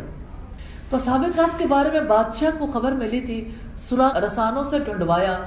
تو 0.90 0.98
صحابہ 0.98 1.26
کاف 1.36 1.50
کے 1.58 1.66
بارے 1.68 1.90
میں 1.92 2.02
بادشاہ 2.02 2.50
کو 2.58 2.66
خبر 2.66 2.92
ملی 2.92 3.20
تھی 3.22 3.50
سراغ 3.76 4.18
رسانوں 4.18 4.64
سے 4.64 4.80
ڈھونڈوایا۔ 4.80 5.38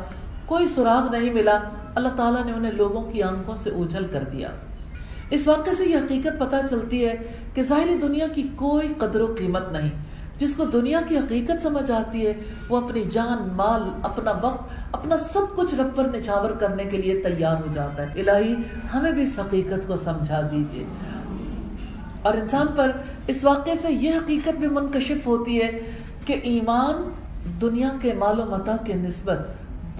کوئی 0.51 0.67
سراغ 0.67 1.11
نہیں 1.11 1.31
ملا، 1.31 1.59
اللہ 1.95 2.09
تعالیٰ 2.17 2.45
نے 2.45 2.53
انہیں 2.53 2.73
لوگوں 2.73 3.03
کی 3.03 3.23
آنکھوں 3.23 3.55
سے 3.55 3.71
اوجھل 3.71 4.07
کر 4.11 4.25
دیا۔ 4.33 4.49
اس 5.31 5.49
واقعے 5.49 5.73
سے 5.73 5.85
یہ 5.85 5.97
حقیقت 5.97 6.39
پتہ 6.39 6.57
چلتی 6.71 7.07
ہے 7.07 7.15
کہ 7.55 7.63
ظاہری 7.63 7.95
دنیا 8.03 8.27
کی 8.27 8.49
کوئی 8.55 8.89
قدر 8.99 9.21
و 9.21 9.35
قیمت 9.39 9.73
نہیں۔ 9.73 9.91
جس 10.39 10.55
کو 10.55 10.65
دنیا 10.65 11.01
کی 11.09 11.19
حقیقت 11.19 11.63
سمجھ 11.63 11.91
آتی 11.93 12.27
ہے، 12.27 12.33
وہ 12.69 12.77
اپنی 12.77 13.05
جان، 13.05 13.49
مال، 13.53 13.83
اپنا 14.03 14.33
وقت، 14.43 14.73
اپنا 14.93 15.17
سب 15.17 15.57
کچھ 15.57 15.75
رب 15.75 15.97
پر 15.97 16.05
نچھاور 16.05 16.51
کرنے 16.51 16.85
کے 16.85 16.97
لیے 16.97 17.23
تیار 17.23 17.57
ہو 17.57 17.73
جاتا 17.73 18.03
ہے۔ 18.03 18.21
الہی، 18.21 18.55
ہمیں 18.95 19.13
بھی 19.13 19.23
اس 19.23 19.39
حقیقت 19.39 19.89
کو 19.89 19.97
سمجھا 19.97 20.41
دیجیے 20.51 20.85
اور 22.23 22.35
انسان 22.35 22.67
پر 22.77 22.91
اس 23.27 23.45
واقعے 23.45 23.75
سے 23.83 23.93
یہ 23.93 24.11
حقیقت 24.17 24.59
بھی 24.59 24.69
منکشف 24.69 25.27
ہوتی 25.27 25.63
ہے 25.63 25.71
کہ 26.27 26.37
ایمان 26.43 27.11
دنیا 27.63 27.89
کے 28.01 28.13
مال 28.15 28.41
و 28.41 28.45
متا 28.45 28.77
کے 28.85 28.95
نسبت 28.95 29.39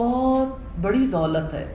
بہت 0.01 0.81
بڑی 0.81 1.07
دولت 1.07 1.55
ہے۔ 1.55 1.75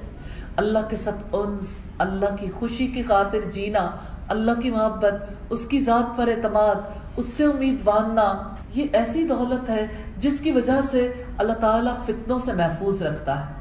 اللہ 0.57 0.79
کے 0.89 0.95
ساتھ 0.95 1.23
انس، 1.33 1.87
اللہ 1.97 2.35
کی 2.39 2.47
خوشی 2.49 2.87
کی 2.87 3.03
خاطر 3.03 3.51
جینا، 3.51 3.89
اللہ 4.27 4.51
کی 4.61 4.71
محبت، 4.71 5.13
اس 5.49 5.65
کی 5.65 5.79
ذات 5.79 6.17
پر 6.17 6.27
اعتماد، 6.27 6.75
اس 7.17 7.25
سے 7.25 7.43
امید 7.43 7.83
باندھنا، 7.83 8.33
یہ 8.75 8.85
ایسی 8.93 9.23
دولت 9.23 9.69
ہے 9.69 9.87
جس 10.17 10.39
کی 10.39 10.51
وجہ 10.51 10.81
سے 10.81 11.23
اللہ 11.37 11.53
تعالیٰ 11.53 11.93
فتنوں 12.05 12.39
سے 12.39 12.53
محفوظ 12.53 13.03
رکھتا 13.03 13.39
ہے۔ 13.39 13.53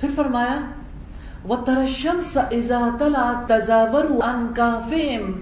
پھر 0.00 0.08
فرمایا، 0.14 0.60
وَتَرَ 1.48 1.76
الشَّمْسَ 1.76 2.38
إِذَا 2.38 2.96
طَلَعَتْ 2.98 3.48
تَزَاوَرُ 3.48 4.22
عَنْ 4.22 4.56
كَافِهِمْ 4.56 5.32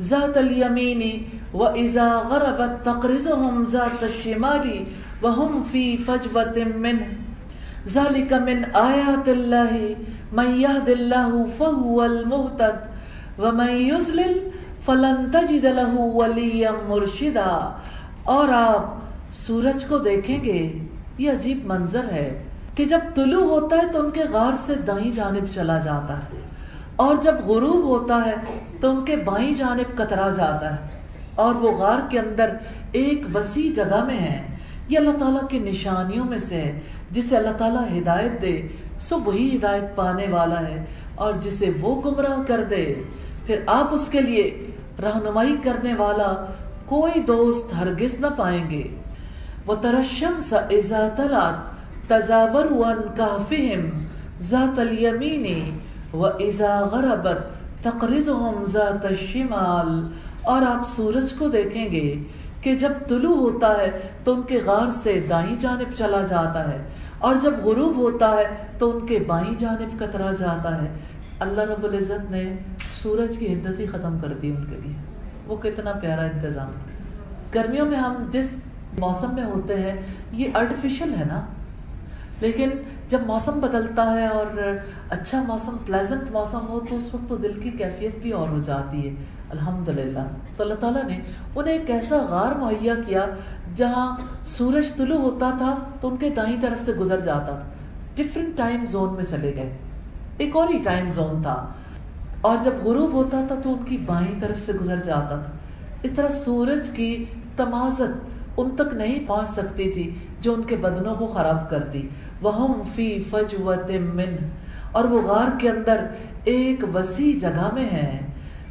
ذَاتَ 0.00 0.38
الْيَمِينِ 0.38 1.18
وَإِذَا 1.56 2.22
غَرَبَتْ 2.30 2.84
تَقْرِزُهُمْ 2.84 3.66
ذَاتَ 3.66 4.04
الشِّمَالِ 4.04 4.84
وَهُمْ 5.22 5.64
فِي 5.70 5.96
فَجْوَةٍ 5.96 6.76
مِّنْهِ۔ 6.76 7.27
ذَلِكَ 7.92 8.40
مِنْ 8.46 8.58
آيَاتِ 8.80 9.26
اللَّهِ 9.30 9.72
مَنْ 10.38 10.48
يَهْدِ 10.62 10.88
اللَّهُ 10.94 11.44
فَهُوَ 11.58 11.98
الْمُهْتَدِ 12.04 13.40
وَمَنْ 13.44 13.70
يُزْلِلْ 13.82 14.34
فَلَنْ 14.84 15.16
تَجِدَ 15.32 15.66
لَهُ 15.78 16.10
وَلِيًّا 16.18 16.72
مُرْشِدًا۔ 16.88 17.54
اور 18.34 18.52
آپ 18.58 19.32
سورج 19.36 19.84
کو 19.84 19.98
دیکھیں 20.04 20.44
گے، 20.44 20.60
یہ 21.18 21.30
عجیب 21.30 21.64
منظر 21.66 22.10
ہے 22.12 22.28
کہ 22.74 22.84
جب 22.84 23.08
طلوع 23.14 23.46
ہوتا 23.50 23.76
ہے 23.76 23.86
تو 23.92 24.04
ان 24.04 24.10
کے 24.18 24.24
غار 24.32 24.60
سے 24.66 24.74
دائیں 24.86 25.10
جانب 25.14 25.46
چلا 25.50 25.78
جاتا 25.86 26.18
ہے، 26.18 26.40
اور 27.06 27.16
جب 27.22 27.40
غروب 27.46 27.82
ہوتا 27.84 28.20
ہے 28.26 28.34
تو 28.80 28.90
ان 28.90 29.04
کے 29.04 29.16
بائیں 29.24 29.54
جانب 29.54 29.96
کترا 29.98 30.28
جاتا 30.36 30.74
ہے، 30.74 31.00
اور 31.44 31.54
وہ 31.54 31.72
غار 31.78 32.00
کے 32.10 32.18
اندر 32.18 32.54
ایک 33.00 33.24
وسیع 33.34 33.68
جگہ 33.74 34.04
میں 34.04 34.18
ہے۔ 34.18 34.36
یہ 34.88 34.98
اللہ 34.98 35.16
تعالیٰ 35.18 35.48
کی 35.48 35.58
نشانیوں 35.58 36.24
میں 36.24 36.38
سے 36.38 36.56
ہے 36.56 36.80
جسے 37.10 37.36
اللہ 37.36 37.56
تعالیٰ 37.56 37.98
ہدایت 37.98 38.42
دے، 38.42 38.62
سو 38.98 39.18
وہی 39.20 39.56
ہدایت 39.56 39.96
پانے 39.96 40.26
والا 40.30 40.60
ہے۔ 40.60 40.84
اور 41.14 41.32
جسے 41.32 41.70
وہ 41.80 42.02
گمراہ 42.02 42.42
کر 42.46 42.64
دے، 42.70 42.94
پھر 43.46 43.60
آپ 43.66 43.94
اس 43.94 44.08
کے 44.08 44.20
لیے 44.20 44.70
رہنمائی 45.02 45.56
کرنے 45.64 45.94
والا 45.94 46.46
کوئی 46.86 47.20
دوست 47.20 47.74
ہرگز 47.74 48.14
نہ 48.14 48.26
پائیں 48.36 48.70
گے۔ 48.70 48.82
وہ 49.66 49.74
ترشم 49.74 50.38
سا 50.38 50.56
ایزا 50.68 51.08
تلات 51.16 51.78
تزاور 52.08 52.66
ون 52.70 53.02
کافہم 53.16 54.04
ذات 54.40 54.78
الیمین 54.78 55.78
و 56.16 56.26
ایزا 56.26 56.80
غربت 56.80 57.50
تقرزہم 57.84 58.64
ذات 58.64 59.06
الشمال 59.06 60.08
اور 60.42 60.62
آپ 60.62 60.88
سورج 60.88 61.32
کو 61.32 61.48
دیکھیں 61.48 61.92
گے۔ 61.92 62.14
کہ 62.68 62.74
جب 62.74 62.92
طلوع 63.08 63.36
ہوتا 63.36 63.76
ہے 63.78 63.90
تو 64.24 64.34
ان 64.34 64.42
کے 64.42 64.58
غار 64.64 64.90
سے 64.90 65.26
دائیں 65.30 65.56
جانب 65.58 65.92
چلا 65.94 66.20
جاتا 66.22 66.72
ہے، 66.72 66.78
اور 67.18 67.34
جب 67.34 67.54
غروب 67.64 67.96
ہوتا 67.96 68.30
ہے 68.30 68.44
تو 68.78 68.90
ان 68.90 69.06
کے 69.06 69.18
بائیں 69.26 69.54
جانب 69.58 69.98
کترا 70.00 70.30
جاتا 70.32 70.82
ہے۔ 70.82 70.88
اللہ 71.40 71.60
رب 71.60 71.84
العزت 71.84 72.30
نے 72.30 72.42
سورج 72.92 73.38
کی 73.38 73.54
حدت 73.54 73.78
ہی 73.78 73.86
ختم 73.86 74.18
کر 74.18 74.32
دی 74.42 74.50
ان 74.50 74.64
کے 74.64 74.76
لیے۔ 74.84 74.92
وہ 75.46 75.56
کتنا 75.56 75.92
پیارا 75.92 76.22
انتظام۔ 76.22 76.70
گرمیوں 77.54 77.86
میں 77.86 77.98
ہم 77.98 78.14
جس 78.30 78.60
موسم 78.98 79.34
میں 79.34 79.44
ہوتے 79.44 79.76
ہیں، 79.76 79.96
یہ 80.32 80.48
آرٹیفیشل 80.54 81.14
ہے 81.18 81.24
نا۔ 81.24 81.40
لیکن 82.40 82.70
جب 83.08 83.20
موسم 83.26 83.60
بدلتا 83.60 84.12
ہے 84.12 84.26
اور 84.26 84.60
اچھا 85.10 85.42
موسم 85.42 85.76
پلیزنٹ 85.86 86.30
موسم 86.30 86.68
ہو، 86.68 86.80
تو 86.80 86.96
اس 86.96 87.14
وقت 87.14 87.28
تو 87.28 87.36
دل 87.36 87.52
کی 87.52 87.70
کیفیت 87.70 88.22
بھی 88.22 88.30
اور 88.30 88.48
ہو 88.48 88.58
جاتی 88.58 89.08
ہے۔ 89.08 89.14
الحمد 89.50 89.88
للہ 89.88 90.18
تو 90.56 90.62
اللہ 90.62 90.74
تعالیٰ 90.74 91.04
نے 91.04 91.18
انہیں 91.54 91.78
ایک 91.78 91.90
ایسا 91.90 92.16
غار 92.28 92.56
مہیا 92.56 92.94
کیا 93.06 93.26
جہاں 93.74 94.16
سورج 94.44 94.96
طلوع 94.96 95.18
ہوتا 95.18 95.50
تھا 95.58 95.76
تو 96.00 96.08
ان 96.08 96.16
کے 96.16 96.30
دائیں 96.30 96.56
طرف 96.60 96.80
سے 96.80 96.92
گزر 96.92 97.20
جاتا 97.20 97.58
تھا۔ 97.58 97.68
ڈفرینٹ 98.14 98.56
ٹائم 98.56 98.86
زون 98.86 99.14
میں 99.14 99.24
چلے 99.24 99.54
گئے۔ 99.56 99.76
ایک 100.36 100.56
اور 100.56 100.68
ہی 100.68 100.78
ٹائم 100.82 101.08
زون 101.08 101.42
تھا۔ 101.42 101.66
اور 102.40 102.56
جب 102.62 102.70
غروب 102.84 103.12
ہوتا 103.12 103.44
تھا 103.48 103.54
تو 103.62 103.72
ان 103.72 103.84
کی 103.84 103.96
بائیں 103.96 104.38
طرف 104.38 104.60
سے 104.60 104.72
گزر 104.72 104.96
جاتا 104.96 105.36
تھا۔ 105.36 105.52
اس 106.02 106.10
طرح 106.10 106.28
سورج 106.28 106.90
کی 106.90 107.24
تمازت 107.56 108.28
ان 108.56 108.70
تک 108.76 108.94
نہیں 108.94 109.28
پہنچ 109.28 109.48
سکتی 109.48 109.92
تھی 109.92 110.14
جو 110.40 110.54
ان 110.54 110.62
کے 110.62 110.76
بدنوں 110.76 111.14
کو 111.14 111.26
خراب 111.26 111.70
کرتی۔ 111.70 112.08
وہم 112.42 112.82
فی 112.94 113.20
فجوت 113.20 113.90
من 114.14 114.36
اور 114.92 115.04
وہ 115.04 115.22
غار 115.22 115.60
کے 115.60 115.70
اندر 115.70 116.06
ایک 116.44 116.84
وسیع 116.94 117.38
جگہ 117.38 117.68
میں 117.74 117.90
ہے 117.90 118.27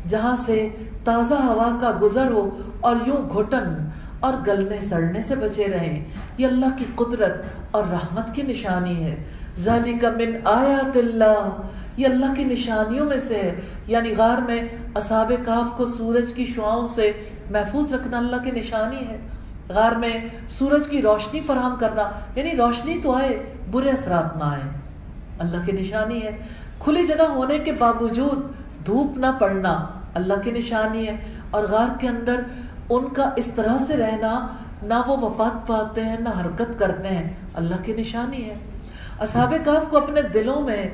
جہاں 0.07 0.35
سے 0.35 0.69
تازہ 1.03 1.33
ہوا 1.33 1.77
کا 1.81 1.91
گزر 2.01 2.31
ہو 2.31 2.57
اور 2.81 2.95
یوں 3.05 3.29
گھٹن 3.29 3.89
اور 4.19 4.33
گلنے 4.47 4.79
سڑنے 4.79 5.21
سے 5.21 5.35
بچے 5.35 5.67
رہیں۔ 5.67 6.05
یہ 6.37 6.47
اللہ 6.47 6.65
کی 6.77 6.85
قدرت 6.95 7.45
اور 7.71 7.83
رحمت 7.91 8.35
کی 8.35 8.41
نشانی 8.41 9.03
ہے۔ 9.03 9.23
ذالک 9.57 10.05
من 10.05 10.35
آیات 10.45 10.97
اللہ۔ 10.97 11.49
یہ 11.97 12.07
اللہ 12.07 12.25
کی 12.35 12.43
نشانیوں 12.43 13.05
میں 13.05 13.17
سے 13.17 13.35
ہے۔ 13.35 13.61
یعنی 13.87 14.13
غار 14.17 14.41
میں 14.41 14.61
اصحاب 14.95 15.31
کاف 15.45 15.77
کو 15.77 15.85
سورج 15.85 16.33
کی 16.33 16.45
شعاؤں 16.45 16.85
سے 16.85 17.11
محفوظ 17.49 17.93
رکھنا 17.93 18.17
اللہ 18.17 18.35
کی 18.43 18.51
نشانی 18.51 19.07
ہے۔ 19.07 19.17
غار 19.69 19.91
میں 19.91 20.13
سورج 20.49 20.87
کی 20.87 21.01
روشنی 21.01 21.39
فراہم 21.39 21.75
کرنا 21.79 22.11
یعنی 22.35 22.55
روشنی 22.55 22.99
تو 23.03 23.11
آئے، 23.11 23.53
برے 23.71 23.89
اثرات 23.89 24.37
نہ 24.37 24.43
آئے۔ 24.43 24.61
اللہ 25.39 25.65
کی 25.65 25.71
نشانی 25.71 26.23
ہے۔ 26.23 26.37
کھلی 26.79 27.07
جگہ 27.07 27.27
ہونے 27.29 27.59
کے 27.59 27.71
باوجود 27.71 28.51
دھوپ 28.85 29.17
نہ 29.17 29.25
پڑنا۔ 29.39 29.85
اللہ 30.17 30.33
کی 30.43 30.51
نشانی 30.51 31.07
ہے۔ 31.07 31.17
اور 31.51 31.63
غار 31.63 31.99
کے 31.99 32.07
اندر 32.07 32.41
ان 32.89 33.09
کا 33.09 33.29
اس 33.35 33.51
طرح 33.55 33.77
سے 33.77 33.97
رہنا، 33.97 34.47
نہ 34.83 34.93
وہ 35.07 35.17
وفات 35.17 35.67
پاتے 35.67 36.05
ہیں، 36.05 36.17
نہ 36.19 36.29
حرکت 36.29 36.79
کرتے 36.79 37.07
ہیں۔ 37.07 37.33
اللہ 37.53 37.75
کی 37.83 37.93
نشانی 37.93 38.49
ہے۔ 38.49 38.55
اصحاب 39.19 39.53
کاف 39.65 39.89
کو 39.89 39.97
اپنے 39.97 40.21
دلوں 40.21 40.61
میں 40.61 40.89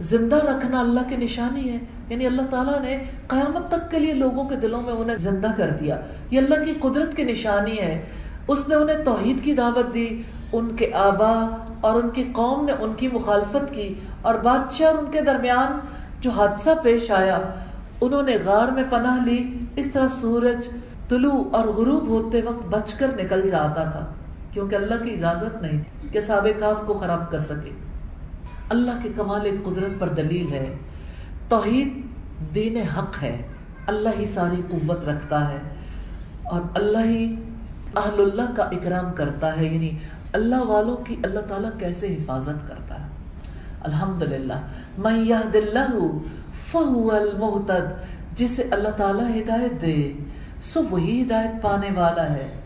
زندہ 0.00 0.36
رکھنا 0.36 0.80
اللہ 0.80 1.00
کی 1.08 1.16
نشانی 1.16 1.70
ہے۔ 1.70 1.78
یعنی 2.08 2.26
اللہ 2.26 2.42
تعالیٰ 2.50 2.80
نے 2.80 3.04
قیامت 3.28 3.70
تک 3.70 3.90
کے 3.90 3.98
لیے 3.98 4.14
لوگوں 4.14 4.48
کے 4.48 4.56
دلوں 4.56 4.82
میں 4.82 4.92
انہیں 4.92 5.16
زندہ 5.16 5.48
کر 5.56 5.70
دیا۔ 5.70 6.00
یہ 6.30 6.38
اللہ 6.38 6.64
کی 6.64 6.72
قدرت 6.80 7.16
کی 7.16 7.24
نشانی 7.24 7.78
ہے۔ 7.78 8.06
اس 8.48 8.68
نے 8.68 8.74
انہیں 8.74 9.04
توحید 9.04 9.44
کی 9.44 9.54
دعوت 9.54 9.94
دی، 9.94 10.22
ان 10.52 10.76
کے 10.76 10.90
آبا 10.94 11.56
اور 11.80 11.94
ان 11.94 12.10
کی 12.10 12.24
قوم 12.32 12.64
نے 12.64 12.72
ان 12.80 12.92
کی 12.96 13.08
مخالفت 13.08 13.74
کی۔ 13.74 13.94
اور 14.22 14.34
بادشاہ 14.34 14.86
اور 14.86 14.98
ان 14.98 15.10
کے 15.10 15.20
درمیان 15.20 15.78
جو 16.20 16.30
حادثہ 16.30 16.70
پیش 16.82 17.10
آیا 17.10 17.38
انہوں 18.00 18.22
نے 18.22 18.36
غار 18.44 18.68
میں 18.68 18.84
پناہ 18.90 19.24
لی۔ 19.24 19.58
اس 19.76 19.88
طرح 19.92 20.08
سورج 20.08 20.68
طلوع 21.08 21.44
اور 21.52 21.64
غروب 21.64 22.08
ہوتے 22.08 22.42
وقت 22.42 22.66
بچ 22.66 22.94
کر 22.94 23.10
نکل 23.24 23.48
جاتا 23.48 23.84
تھا، 23.84 24.12
کیونکہ 24.50 24.74
اللہ 24.74 25.04
کی 25.04 25.12
اجازت 25.12 25.62
نہیں 25.62 25.82
تھی 25.82 26.08
کہ 26.08 26.20
سابق 26.20 26.86
کو 26.86 26.94
خراب 26.94 27.30
کر 27.30 27.38
سکے۔ 27.38 27.70
اللہ 28.68 28.90
کے 29.02 29.08
کمال 29.16 29.56
قدرت 29.64 30.00
پر 30.00 30.08
دلیل 30.08 30.52
ہے۔ 30.52 30.76
توحید 31.48 32.02
دین 32.54 32.76
حق 32.76 33.22
ہے۔ 33.22 33.42
اللہ 33.86 34.08
ہی 34.18 34.26
ساری 34.26 34.62
قوت 34.70 35.04
رکھتا 35.04 35.48
ہے۔ 35.48 35.58
اور 36.42 36.60
اللہ 36.74 36.98
ہی 36.98 37.34
اہل 37.96 38.22
اللہ 38.22 38.54
کا 38.56 38.62
اکرام 38.62 39.12
کرتا 39.12 39.56
ہے۔ 39.56 39.64
یعنی 39.64 39.90
اللہ 40.32 40.56
والوں 40.56 40.96
کی 40.96 41.16
اللہ 41.24 41.40
تعالیٰ 41.40 41.70
کیسے 41.78 42.06
حفاظت 42.06 42.68
کرتا 42.68 43.04
ہے؟ 43.04 43.08
الحمد 43.80 44.22
للہ 44.22 44.60
میں 44.98 45.24
فہو 46.70 47.10
المحتد 47.12 47.92
جسے 48.38 48.62
اللہ 48.62 48.88
تعالیٰ 48.88 49.24
ہدایت 49.24 49.82
دے، 49.82 50.12
سو 50.62 50.82
وہی 50.90 51.22
ہدایت 51.22 51.62
پانے 51.62 51.88
والا 51.96 52.30
ہے۔ 52.30 52.60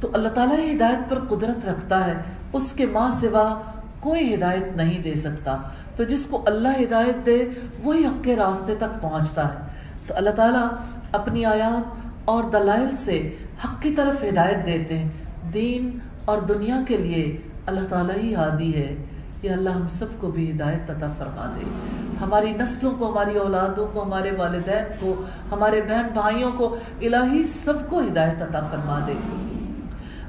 تو 0.00 0.08
اللہ 0.12 0.28
تعالیٰ 0.28 0.74
ہدایت 0.74 1.10
پر 1.10 1.18
قدرت 1.28 1.68
رکھتا 1.68 2.06
ہے، 2.06 2.14
اس 2.52 2.72
کے 2.72 2.86
ماں 2.86 3.10
سوا 3.10 3.60
کوئی 4.00 4.34
ہدایت 4.34 4.76
نہیں 4.76 5.02
دے 5.02 5.14
سکتا۔ 5.14 5.56
تو 5.96 6.04
جس 6.04 6.26
کو 6.26 6.44
اللہ 6.46 6.68
ہدایت 6.68 7.26
دے، 7.26 7.48
وہی 7.84 8.06
حق 8.06 8.24
کے 8.24 8.36
راستے 8.36 8.74
تک 8.74 9.02
پہنچتا 9.02 9.54
ہے۔ 9.54 9.58
تو 10.06 10.14
اللہ 10.16 10.30
تعالیٰ 10.30 10.66
اپنی 11.12 11.44
آیات 11.44 12.08
اور 12.24 12.44
دلائل 12.44 12.96
سے 12.96 13.34
حق 13.64 13.82
کی 13.82 13.90
طرف 13.90 14.24
ہدایت 14.24 14.66
دیتے 14.66 14.98
ہیں۔ 14.98 15.08
دین 15.54 15.98
اور 16.24 16.38
دنیا 16.38 16.80
کے 16.88 16.96
لیے 16.96 17.36
اللہ 17.66 17.88
تعالیٰ 17.88 18.22
ہی 18.22 18.34
عادی 18.34 18.74
ہے۔ 18.74 18.96
یہ 19.42 19.50
اللہ 19.50 19.70
ہم 19.70 19.88
سب 19.88 20.06
کو 20.18 20.30
بھی 20.30 20.50
ہدایت 20.50 20.90
عطا 20.90 21.08
فرما 21.18 21.52
دے۔ 21.56 21.64
ہماری 22.20 22.50
نسلوں 22.50 22.92
کو، 22.98 23.12
ہماری 23.12 23.38
اولادوں 23.38 23.86
کو، 23.92 24.02
ہمارے 24.02 24.30
والدین 24.38 24.84
کو، 25.00 25.22
ہمارے 25.52 25.80
بہن 25.82 26.06
بھائیوں 26.12 26.52
کو 26.52 26.76
الہی 27.02 27.44
سب 27.44 27.88
کو 27.88 28.00
ہدایت 28.00 28.42
عطا 28.42 28.60
فرما 28.60 29.00
دے۔ 29.06 29.12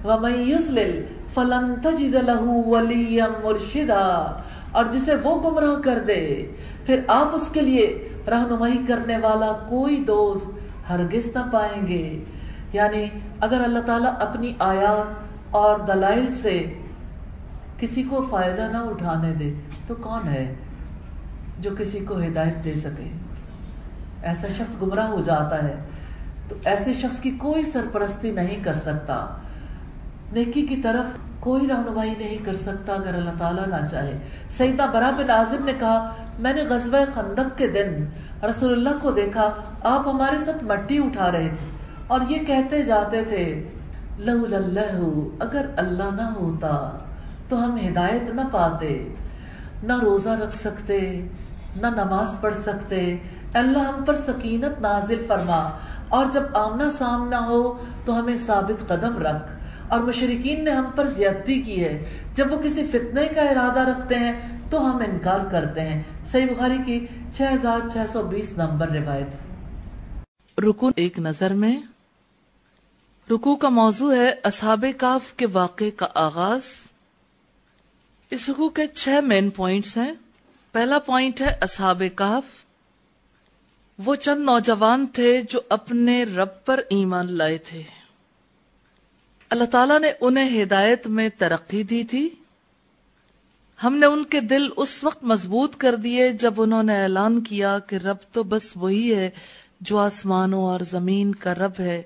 وَمَن 0.08 0.34
يُسْلِل 0.34 1.06
فَلَن 1.34 1.76
تَجِدَ 1.82 2.18
لَهُ 2.18 2.46
وَلِيًّا 2.66 3.28
مُرْشِدًا۔ 3.44 4.42
اور 4.72 4.86
جسے 4.86 5.16
وہ 5.24 5.52
گمراہ 5.52 5.82
کر 5.82 6.00
دے، 6.08 6.52
پھر 6.86 7.00
آپ 7.08 7.36
اس 7.36 7.50
کے 7.50 7.62
لیے 7.62 8.10
رہنمائی 8.28 8.86
کرنے 8.88 9.18
والا 9.18 9.52
کوئی 9.52 9.98
دوست 9.98 10.48
ہرگز 10.90 11.28
نہ 11.36 11.40
پائیں 11.54 11.88
گے۔ 11.88 12.24
یعنی 12.74 13.06
اگر 13.40 13.62
اللہ 13.64 13.80
تعالیٰ 13.80 14.14
اپنی 14.20 14.54
آیات 14.60 15.14
اور 15.52 15.80
دلائل 15.80 16.34
سے 16.34 16.74
کسی 17.80 18.04
کو 18.04 18.22
فائدہ 18.30 18.68
نہ 18.72 18.78
اٹھانے 18.78 19.34
دے 19.34 19.54
تو 19.88 19.96
کون 19.96 20.28
ہے 20.28 20.54
جو 21.60 21.70
کسی 21.78 22.00
کو 22.00 22.18
ہدایت 22.18 22.64
دے 22.64 22.76
سکے؟ 22.76 23.10
ایسا 24.24 24.48
شخص 24.58 24.82
گمراہ 24.82 25.08
ہو 25.08 25.22
جاتا 25.22 25.64
ہے 25.64 25.76
تو 26.48 26.56
ایسے 26.66 26.94
شخص 26.94 27.20
کی 27.20 27.32
کوئی 27.32 27.64
سرپرستی 27.64 28.32
نہیں 28.32 28.64
کر 28.64 28.74
سکتا۔ 28.74 29.26
نیکی 30.32 30.66
کی 30.66 30.76
طرف 30.76 31.06
کوئی 31.40 31.68
رہنمائی 31.68 32.14
نہیں 32.20 32.38
کر 32.38 32.54
سکتا 32.54 32.94
اگر 32.94 33.14
اللہ 33.14 33.30
تعالیٰ 33.38 33.68
نہ 33.68 33.86
چاہے۔ 33.88 34.18
سیدہ 34.50 34.86
برا 34.94 35.12
بن 35.18 35.30
عازم 35.30 35.66
نے 35.66 35.74
کہا، 35.80 36.14
میں 36.40 36.54
نے 36.54 36.64
غزوہ 36.64 36.98
خندق 37.14 37.58
کے 37.58 37.68
دن 37.68 38.06
رسول 38.46 38.72
اللہ 38.72 38.98
کو 39.02 39.12
دیکھا، 39.12 39.54
آپ 39.84 40.08
ہمارے 40.08 40.40
ساتھ 40.40 40.64
مٹی 40.64 40.98
اٹھا 40.98 41.32
رہے 41.32 41.50
تھے 41.58 41.66
اور 42.08 42.22
یہ 42.30 42.40
کہتے 42.40 42.82
جاتے 42.84 43.24
تھے 43.24 43.70
لو 44.18 44.56
اللہ، 44.56 45.00
اگر 45.40 45.66
اللہ 45.78 46.16
نہ 46.16 46.30
ہوتا 46.36 46.98
تو 47.50 47.64
ہم 47.64 47.78
ہدایت 47.78 48.30
نہ 48.30 48.42
پاتے، 48.52 49.14
نہ 49.84 49.94
روزہ 50.02 50.30
رکھ 50.30 50.58
سکتے، 50.58 51.28
نہ 51.76 51.88
نماز 51.88 52.42
پڑھ 52.42 52.56
سکتے۔ 52.56 53.18
اللہ 53.54 53.78
ہم 53.78 54.04
پر 54.04 54.14
سکینت 54.14 54.82
نازل 54.82 55.26
فرما۔ 55.28 55.70
اور 56.10 56.26
جب 56.32 56.44
آمنا 56.54 56.90
سامنا 56.90 57.46
ہو 57.46 57.78
تو 58.06 58.20
ہمیں 58.20 58.36
ثابت 58.36 58.88
قدم 58.88 59.18
رکھ۔ 59.18 59.52
اور 59.88 60.00
مشرقین 60.00 60.64
نے 60.64 60.72
ہم 60.72 60.86
پر 60.96 61.06
زیادتی 61.06 61.62
کی 61.62 61.84
ہے۔ 61.84 62.06
جب 62.34 62.52
وہ 62.52 62.58
کسی 62.58 62.86
فتنے 62.86 63.26
کا 63.26 63.42
ارادہ 63.42 63.80
رکھتے 63.80 64.16
ہیں 64.16 64.60
تو 64.70 64.92
ہم 64.92 64.98
انکار 64.98 65.40
کرتے 65.52 65.82
ہیں۔ 65.82 66.04
صحیح 66.26 66.46
بخاری 66.46 66.78
کی 66.86 67.06
چھ 67.34 67.42
ہزار 67.54 67.90
چھ 67.90 67.98
سو 68.08 68.24
بیس 68.24 68.58
نمبر 68.58 68.90
روایت۔ 68.90 69.36
رکو 70.60 70.90
ایک 70.96 71.20
نظر 71.20 71.54
میں۔ 71.54 71.82
رکو 73.32 73.56
کا 73.56 73.70
موضوع 73.70 74.14
ہے 74.14 74.34
اصحاب 74.44 74.86
کاف 74.98 75.34
کے 75.34 75.48
واقعے 75.54 75.92
کا 75.92 76.08
آغاز۔ 76.16 76.64
اس 78.32 78.50
رکو 78.50 78.70
کے 78.70 78.88
چھ 78.88 79.20
مین 79.24 79.50
پوائنٹس 79.50 79.98
ہیں۔ 79.98 80.14
پہلا 80.72 81.00
پوائنٹ 81.00 81.42
ہے 81.42 81.58
اصحاب 81.62 82.04
کاف 82.16 82.44
وہ 84.06 84.16
چند 84.16 84.44
نوجوان 84.44 85.06
تھے 85.08 85.42
جو 85.50 85.60
اپنے 85.70 86.24
رب 86.24 86.66
پر 86.66 86.80
ایمان 86.90 87.34
لائے 87.34 87.58
تھے۔ 87.58 87.84
اللہ 89.50 89.64
تعالیٰ 89.64 90.00
نے 90.00 90.12
انہیں 90.22 90.64
ہدایت 90.64 91.08
میں 91.08 91.30
ترقی 91.38 91.84
دی 91.84 92.04
تھی۔ 92.04 92.30
ہم 93.84 93.96
نے 93.96 94.06
ان 94.06 94.24
کے 94.24 94.40
دل 94.40 94.68
اس 94.78 95.04
وقت 95.04 95.24
مضبوط 95.24 95.76
کر 95.76 95.96
دیے 95.96 96.32
جب 96.32 96.54
انہوں 96.58 96.84
نے 96.84 97.02
اعلان 97.02 97.42
کیا 97.42 97.80
کہ 97.80 97.96
رب 97.96 98.18
تو 98.32 98.44
بس 98.44 98.72
وہی 98.76 99.16
ہے 99.16 99.30
جو 99.82 99.98
آسمانوں 99.98 100.64
اور 100.64 100.80
زمین 100.80 101.36
کا 101.36 101.56
رب 101.56 101.74
ہے۔ 101.80 102.02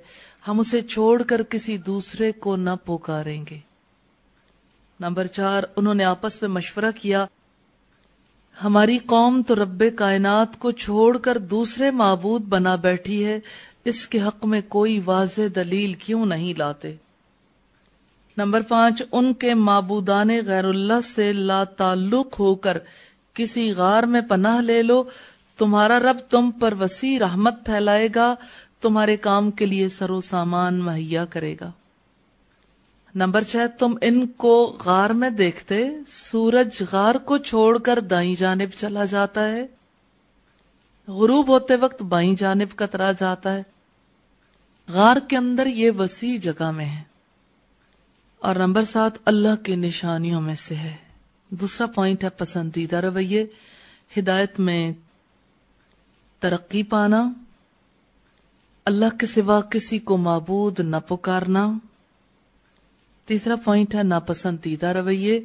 ہم 0.48 0.60
اسے 0.60 0.82
چھوڑ 0.82 1.24
کر 1.24 1.44
کسی 1.44 1.78
دوسرے 1.78 2.32
کو 2.32 2.56
نہ 2.56 2.70
پکاریں 2.86 3.46
گے۔ 3.50 3.73
نمبر 5.04 5.26
چار، 5.26 5.63
انہوں 5.76 5.94
نے 5.94 6.04
آپس 6.04 6.42
میں 6.42 6.50
مشورہ 6.50 6.92
کیا، 7.02 7.26
ہماری 8.63 8.98
قوم 8.98 9.42
تو 9.48 9.56
رب 9.56 9.84
کائنات 9.96 10.60
کو 10.60 10.72
چھوڑ 10.72 11.18
کر 11.18 11.38
دوسرے 11.38 11.92
معبود 11.92 12.42
بنا 12.42 12.76
بیٹھی 12.76 13.26
ہے، 13.26 13.39
اس 13.86 14.08
کے 14.08 14.22
حق 14.22 14.46
میں 14.46 14.62
کوئی 14.68 15.00
واضح 15.06 15.42
دلیل 15.56 15.94
کیوں 15.94 16.26
نہیں 16.26 16.54
لاتے؟ 16.58 16.96
نمبر 18.38 18.62
پانچ، 18.62 19.04
ان 19.12 19.34
کے 19.34 19.54
معبودان 19.54 20.30
غیر 20.46 20.66
اللہ 20.66 21.02
سے 21.16 21.32
لا 21.34 21.63
تعلق 21.63 22.39
ہو 22.39 22.56
کر 22.56 22.78
کسی 23.34 23.72
غار 23.72 24.04
میں 24.04 24.22
پناہ 24.22 24.62
لے 24.62 24.82
لو، 24.82 25.04
تمہارا 25.58 26.00
رب 26.00 26.18
تم 26.30 26.52
پر 26.52 26.74
وسیع 26.80 27.20
رحمت 27.20 27.66
پھیلائے 27.66 28.08
گا، 28.16 28.36
تمہارے 28.82 29.18
کام 29.18 29.52
کے 29.52 29.66
لیے 29.66 29.88
سرو 29.88 30.22
سامان 30.22 30.80
مہیا 30.80 31.26
کرے 31.26 31.56
گا۔ 31.62 31.72
نمبر 33.15 33.41
چھ، 33.41 33.58
تم 33.80 33.97
ان 34.02 34.28
کو 34.28 34.78
غار 34.86 35.10
میں 35.10 35.30
دیکھتے 35.30 35.89
سورج 36.08 36.84
غار 36.91 37.15
کو 37.15 37.38
چھوڑ 37.38 37.80
کر 37.80 37.99
دائیں 37.99 38.36
جانب 38.36 38.69
چلا 38.76 39.06
جاتا 39.06 39.47
ہے۔ 39.47 39.67
غروب 41.08 41.47
ہوتے 41.47 41.76
وقت 41.76 42.02
بائیں 42.02 42.36
جانب 42.36 42.78
کترا 42.78 43.12
جاتا 43.12 43.54
ہے۔ 43.54 43.63
غار 44.89 45.17
کے 45.30 45.38
اندر 45.38 45.67
یہ 45.67 45.91
وسیع 45.91 46.38
جگہ 46.38 46.71
میں 46.71 46.86
ہے۔ 46.86 47.04
اور 48.39 48.56
نمبر 48.56 48.84
سات، 48.84 49.12
اللہ 49.26 49.65
کی 49.65 49.76
نشانیوں 49.76 50.41
میں 50.41 50.56
سے 50.56 50.76
ہے۔ 50.76 50.95
دوسرا 51.49 51.88
پوائنٹ 51.88 52.23
ہے 52.23 52.30
پسندیدہ 52.30 52.95
رویے، 52.95 53.45
ہدایت 54.17 54.60
میں 54.60 54.91
ترقی 56.39 56.84
پانا۔ 56.84 57.30
اللہ 58.86 59.17
کے 59.19 59.26
سوا 59.26 59.62
کسی 59.62 59.99
کو 59.99 60.17
معبود 60.17 60.80
نہ 60.80 60.95
پکارنا۔ 61.08 61.73
تیسرا 63.26 63.56
پوائنٹ 63.56 63.96
ہے 63.96 64.04
ناپسندیدہ 64.04 64.88
رویے، 64.88 65.42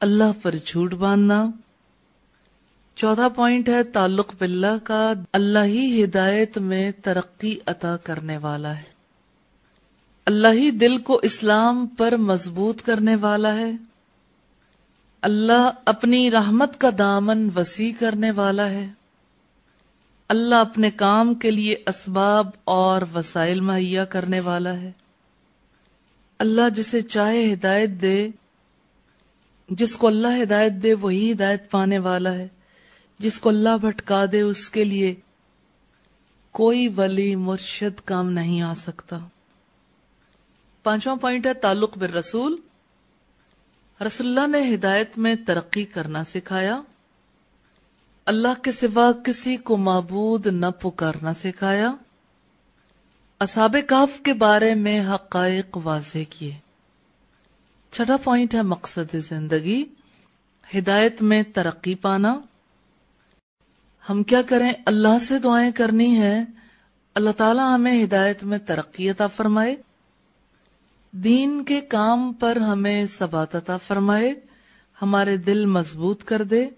اللہ 0.00 0.42
پر 0.42 0.54
جھوٹ 0.64 0.94
باندھنا۔ 0.94 1.46
چوتھا 2.94 3.28
پوائنٹ 3.28 3.68
ہے 3.68 3.84
تعلق 3.84 4.34
باللہ 4.38 4.78
کا، 4.84 5.12
اللہ 5.32 5.58
ہی 5.64 6.04
ہدایت 6.04 6.58
میں 6.58 6.92
ترقی 7.02 7.58
عطا 7.66 7.96
کرنے 7.96 8.36
والا 8.36 8.76
ہے۔ 8.76 8.96
اللہ 10.26 10.48
ہی 10.52 10.70
دل 10.70 10.98
کو 10.98 11.20
اسلام 11.22 11.86
پر 11.86 12.16
مضبوط 12.16 12.82
کرنے 12.82 13.16
والا 13.16 13.54
ہے۔ 13.54 13.72
اللہ 15.22 15.70
اپنی 15.84 16.30
رحمت 16.30 16.80
کا 16.80 16.90
دامن 16.98 17.48
وسیع 17.56 17.92
کرنے 17.98 18.30
والا 18.30 18.70
ہے۔ 18.70 18.88
اللہ 20.28 20.54
اپنے 20.54 20.90
کام 20.90 21.34
کے 21.34 21.50
لیے 21.50 21.74
اسباب 21.86 22.46
اور 22.64 23.02
وسائل 23.14 23.60
مہیا 23.60 24.04
کرنے 24.04 24.40
والا 24.40 24.80
ہے۔ 24.80 24.92
اللہ 26.38 26.68
جسے 26.74 27.02
چاہے 27.02 27.52
ہدایت 27.52 27.90
دے، 27.90 28.28
جس 29.68 29.96
کو 29.96 30.06
اللہ 30.06 30.42
ہدایت 30.42 30.72
دے 30.72 30.94
وہی 30.94 31.32
ہدایت 31.32 31.70
پانے 31.70 31.98
والا 31.98 32.34
ہے۔ 32.34 32.48
جس 33.18 33.40
کو 33.40 33.48
اللہ 33.48 33.78
بھٹکا 33.80 34.24
دے 34.32 34.40
اس 34.40 34.70
کے 34.70 34.84
لیے 34.84 35.14
کوئی 36.50 36.88
ولی 36.88 37.36
مرشد 37.36 38.00
کام 38.04 38.30
نہیں 38.30 38.62
آ 38.62 38.74
سکتا۔ 38.74 39.18
پانچواں 40.82 41.16
پوائنٹ 41.16 41.46
ہے 41.46 41.54
تعلق 41.54 41.98
بر 41.98 42.10
رسول 42.10 42.56
رسول 44.06 44.38
اللہ 44.38 44.58
نے 44.58 44.74
ہدایت 44.74 45.18
میں 45.18 45.34
ترقی 45.46 45.84
کرنا 45.84 46.24
سکھایا۔ 46.24 46.82
اللہ 48.24 48.62
کے 48.62 48.72
سوا 48.72 49.12
کسی 49.24 49.56
کو 49.56 49.76
معبود 49.76 50.46
نہ 50.46 50.66
پکارنا 50.66 51.34
سکھایا۔ 51.34 51.92
اصاب 53.40 53.76
کاف 53.86 54.20
کے 54.20 54.32
بارے 54.32 54.74
میں 54.74 55.14
حقائق 55.14 55.78
واضح 55.84 56.18
کیے۔ 56.30 56.54
چھٹا 57.90 58.16
پوائنٹ 58.16 58.54
ہے 58.54 58.62
مقصد 58.62 59.16
زندگی۔ 59.16 59.84
ہدایت 60.78 61.22
میں 61.22 61.42
ترقی 61.42 61.94
پانا۔ 61.94 62.40
ہم 64.10 64.22
کیا 64.22 64.42
کریں؟ 64.42 64.72
اللہ 64.86 65.18
سے 65.20 65.38
دعائیں 65.38 65.72
کرنی 65.72 66.20
ہے 66.20 66.44
اللہ 67.14 67.30
تعالیٰ 67.36 67.74
ہمیں 67.74 68.04
ہدایت 68.04 68.44
میں 68.44 68.58
ترقی 68.58 69.10
عطا 69.10 69.26
فرمائے۔ 69.26 69.76
دین 71.12 71.64
کے 71.64 71.80
کام 71.80 72.32
پر 72.32 72.56
ہمیں 72.56 73.04
عطا 73.20 73.76
فرمائے۔ 73.76 74.34
ہمارے 75.02 75.36
دل 75.36 75.66
مضبوط 75.66 76.24
کر 76.24 76.42
دے۔ 76.42 76.68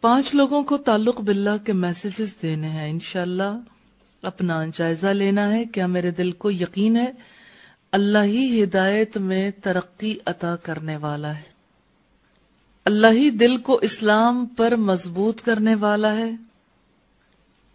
پانچ 0.00 0.34
لوگوں 0.34 0.62
کو 0.62 0.76
تعلق 0.76 1.20
باللہ 1.20 1.64
کے 1.64 1.72
میسیجز 1.72 2.34
دینے 2.42 2.68
ہیں 2.68 2.90
انشاءاللہ۔ 2.90 3.75
اپنا 4.22 4.62
جائزہ 4.74 5.06
لینا 5.06 5.52
ہے۔ 5.52 5.64
کیا 5.64 5.86
میرے 5.86 6.10
دل 6.10 6.32
کو 6.32 6.50
یقین 6.50 6.96
ہے؟ 6.96 7.12
اللہ 7.92 8.18
ہی 8.24 8.64
ہدایت 8.64 9.16
میں 9.16 9.50
ترقی 9.62 10.18
عطا 10.26 10.56
کرنے 10.56 10.96
والا 10.96 11.36
ہے۔ 11.36 11.56
اللہ 12.84 13.06
ہی 13.12 13.30
دل 13.30 13.56
کو 13.56 13.74
اسلام 13.74 14.46
پر 14.46 14.76
مضبوط 14.76 15.40
کرنے 15.40 15.74
والا 15.74 16.16
ہے۔ 16.16 16.30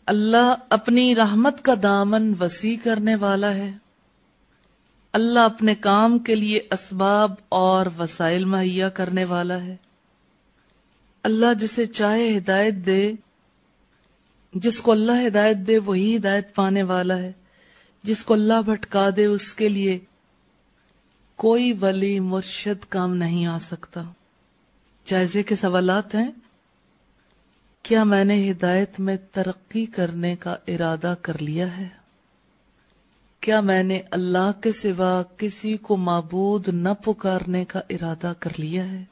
اللہ 0.05 0.55
اپنی 0.69 1.15
رحمت 1.15 1.61
کا 1.61 1.73
دامن 1.83 2.33
وسیع 2.39 2.77
کرنے 2.83 3.15
والا 3.15 3.53
ہے۔ 3.53 3.71
اللہ 5.13 5.39
اپنے 5.39 5.75
کام 5.75 6.19
کے 6.19 6.35
لیے 6.35 6.59
اسباب 6.71 7.31
اور 7.49 7.85
وسائل 7.99 8.45
مہیا 8.45 8.89
کرنے 8.89 9.23
والا 9.23 9.63
ہے۔ 9.63 9.75
اللہ 11.23 11.53
جسے 11.59 11.85
چاہے 11.85 12.37
ہدایت 12.37 12.73
دے۔ 12.73 13.13
جس 14.53 14.81
کو 14.81 14.91
اللہ 14.91 15.27
ہدایت 15.27 15.57
دے 15.57 15.77
وہی 15.77 16.15
ہدایت 16.15 16.55
پانے 16.55 16.83
والا 16.83 17.17
ہے۔ 17.17 17.31
جس 18.03 18.23
کو 18.23 18.33
اللہ 18.33 18.61
بھٹکا 18.65 19.09
دے 19.15 19.25
اس 19.25 19.53
کے 19.53 19.69
لیے 19.69 19.99
کوئی 21.35 21.73
ولی 21.81 22.19
مرشد 22.19 22.85
کام 22.89 23.15
نہیں 23.15 23.45
آ 23.45 23.57
سکتا۔ 23.59 24.03
جائزے 25.05 25.43
کے 25.43 25.55
سوالات 25.55 26.15
ہیں۔ 26.15 26.31
کیا 27.83 28.03
میں 28.03 28.23
نے 28.23 28.51
ہدایت 28.51 28.99
میں 28.99 29.17
ترقی 29.31 29.85
کرنے 29.85 30.35
کا 30.35 30.55
ارادہ 30.67 31.15
کر 31.21 31.41
لیا 31.41 31.77
ہے؟ 31.77 31.87
کیا 33.39 33.61
میں 33.61 33.83
نے 33.83 34.01
اللہ 34.11 34.51
کے 34.61 34.71
سوا 34.71 35.23
کسی 35.37 35.77
کو 35.77 35.97
معبود 35.97 36.67
نہ 36.67 36.89
پکارنے 37.05 37.65
کا 37.65 37.81
ارادہ 37.89 38.33
کر 38.39 38.51
لیا 38.57 38.91
ہے؟ 38.91 39.03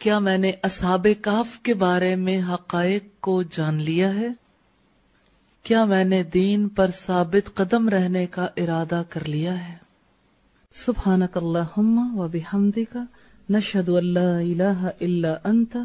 کیا 0.00 0.18
میں 0.18 0.38
نے 0.38 0.52
اصحاب 0.62 1.06
کاف 1.22 1.58
کے 1.58 1.74
بارے 1.74 2.14
میں 2.16 2.40
حقائق 2.48 3.04
کو 3.20 3.42
جان 3.42 3.74
لیا 3.74 4.14
ہے؟ 4.14 4.28
کیا 5.62 5.84
میں 5.84 6.04
نے 6.04 6.22
دین 6.22 6.68
پر 6.68 6.90
ثابت 6.90 7.54
قدم 7.54 7.88
رہنے 7.88 8.26
کا 8.26 8.46
ارادہ 8.56 9.02
کر 9.08 9.28
لیا 9.28 9.68
ہے؟ 9.68 9.76
سبحانک 10.74 11.36
اللہم 11.36 12.20
و 12.20 12.28
بحمدک، 12.28 12.96
نشہد 13.50 13.88
اللہ 13.88 14.18
الہ 14.18 14.90
الا 15.00 15.34
انت، 15.44 15.76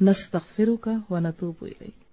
نستغفرک 0.00 0.88
و 1.10 1.18
نتوب 1.18 1.54
الیک۔ 1.60 2.07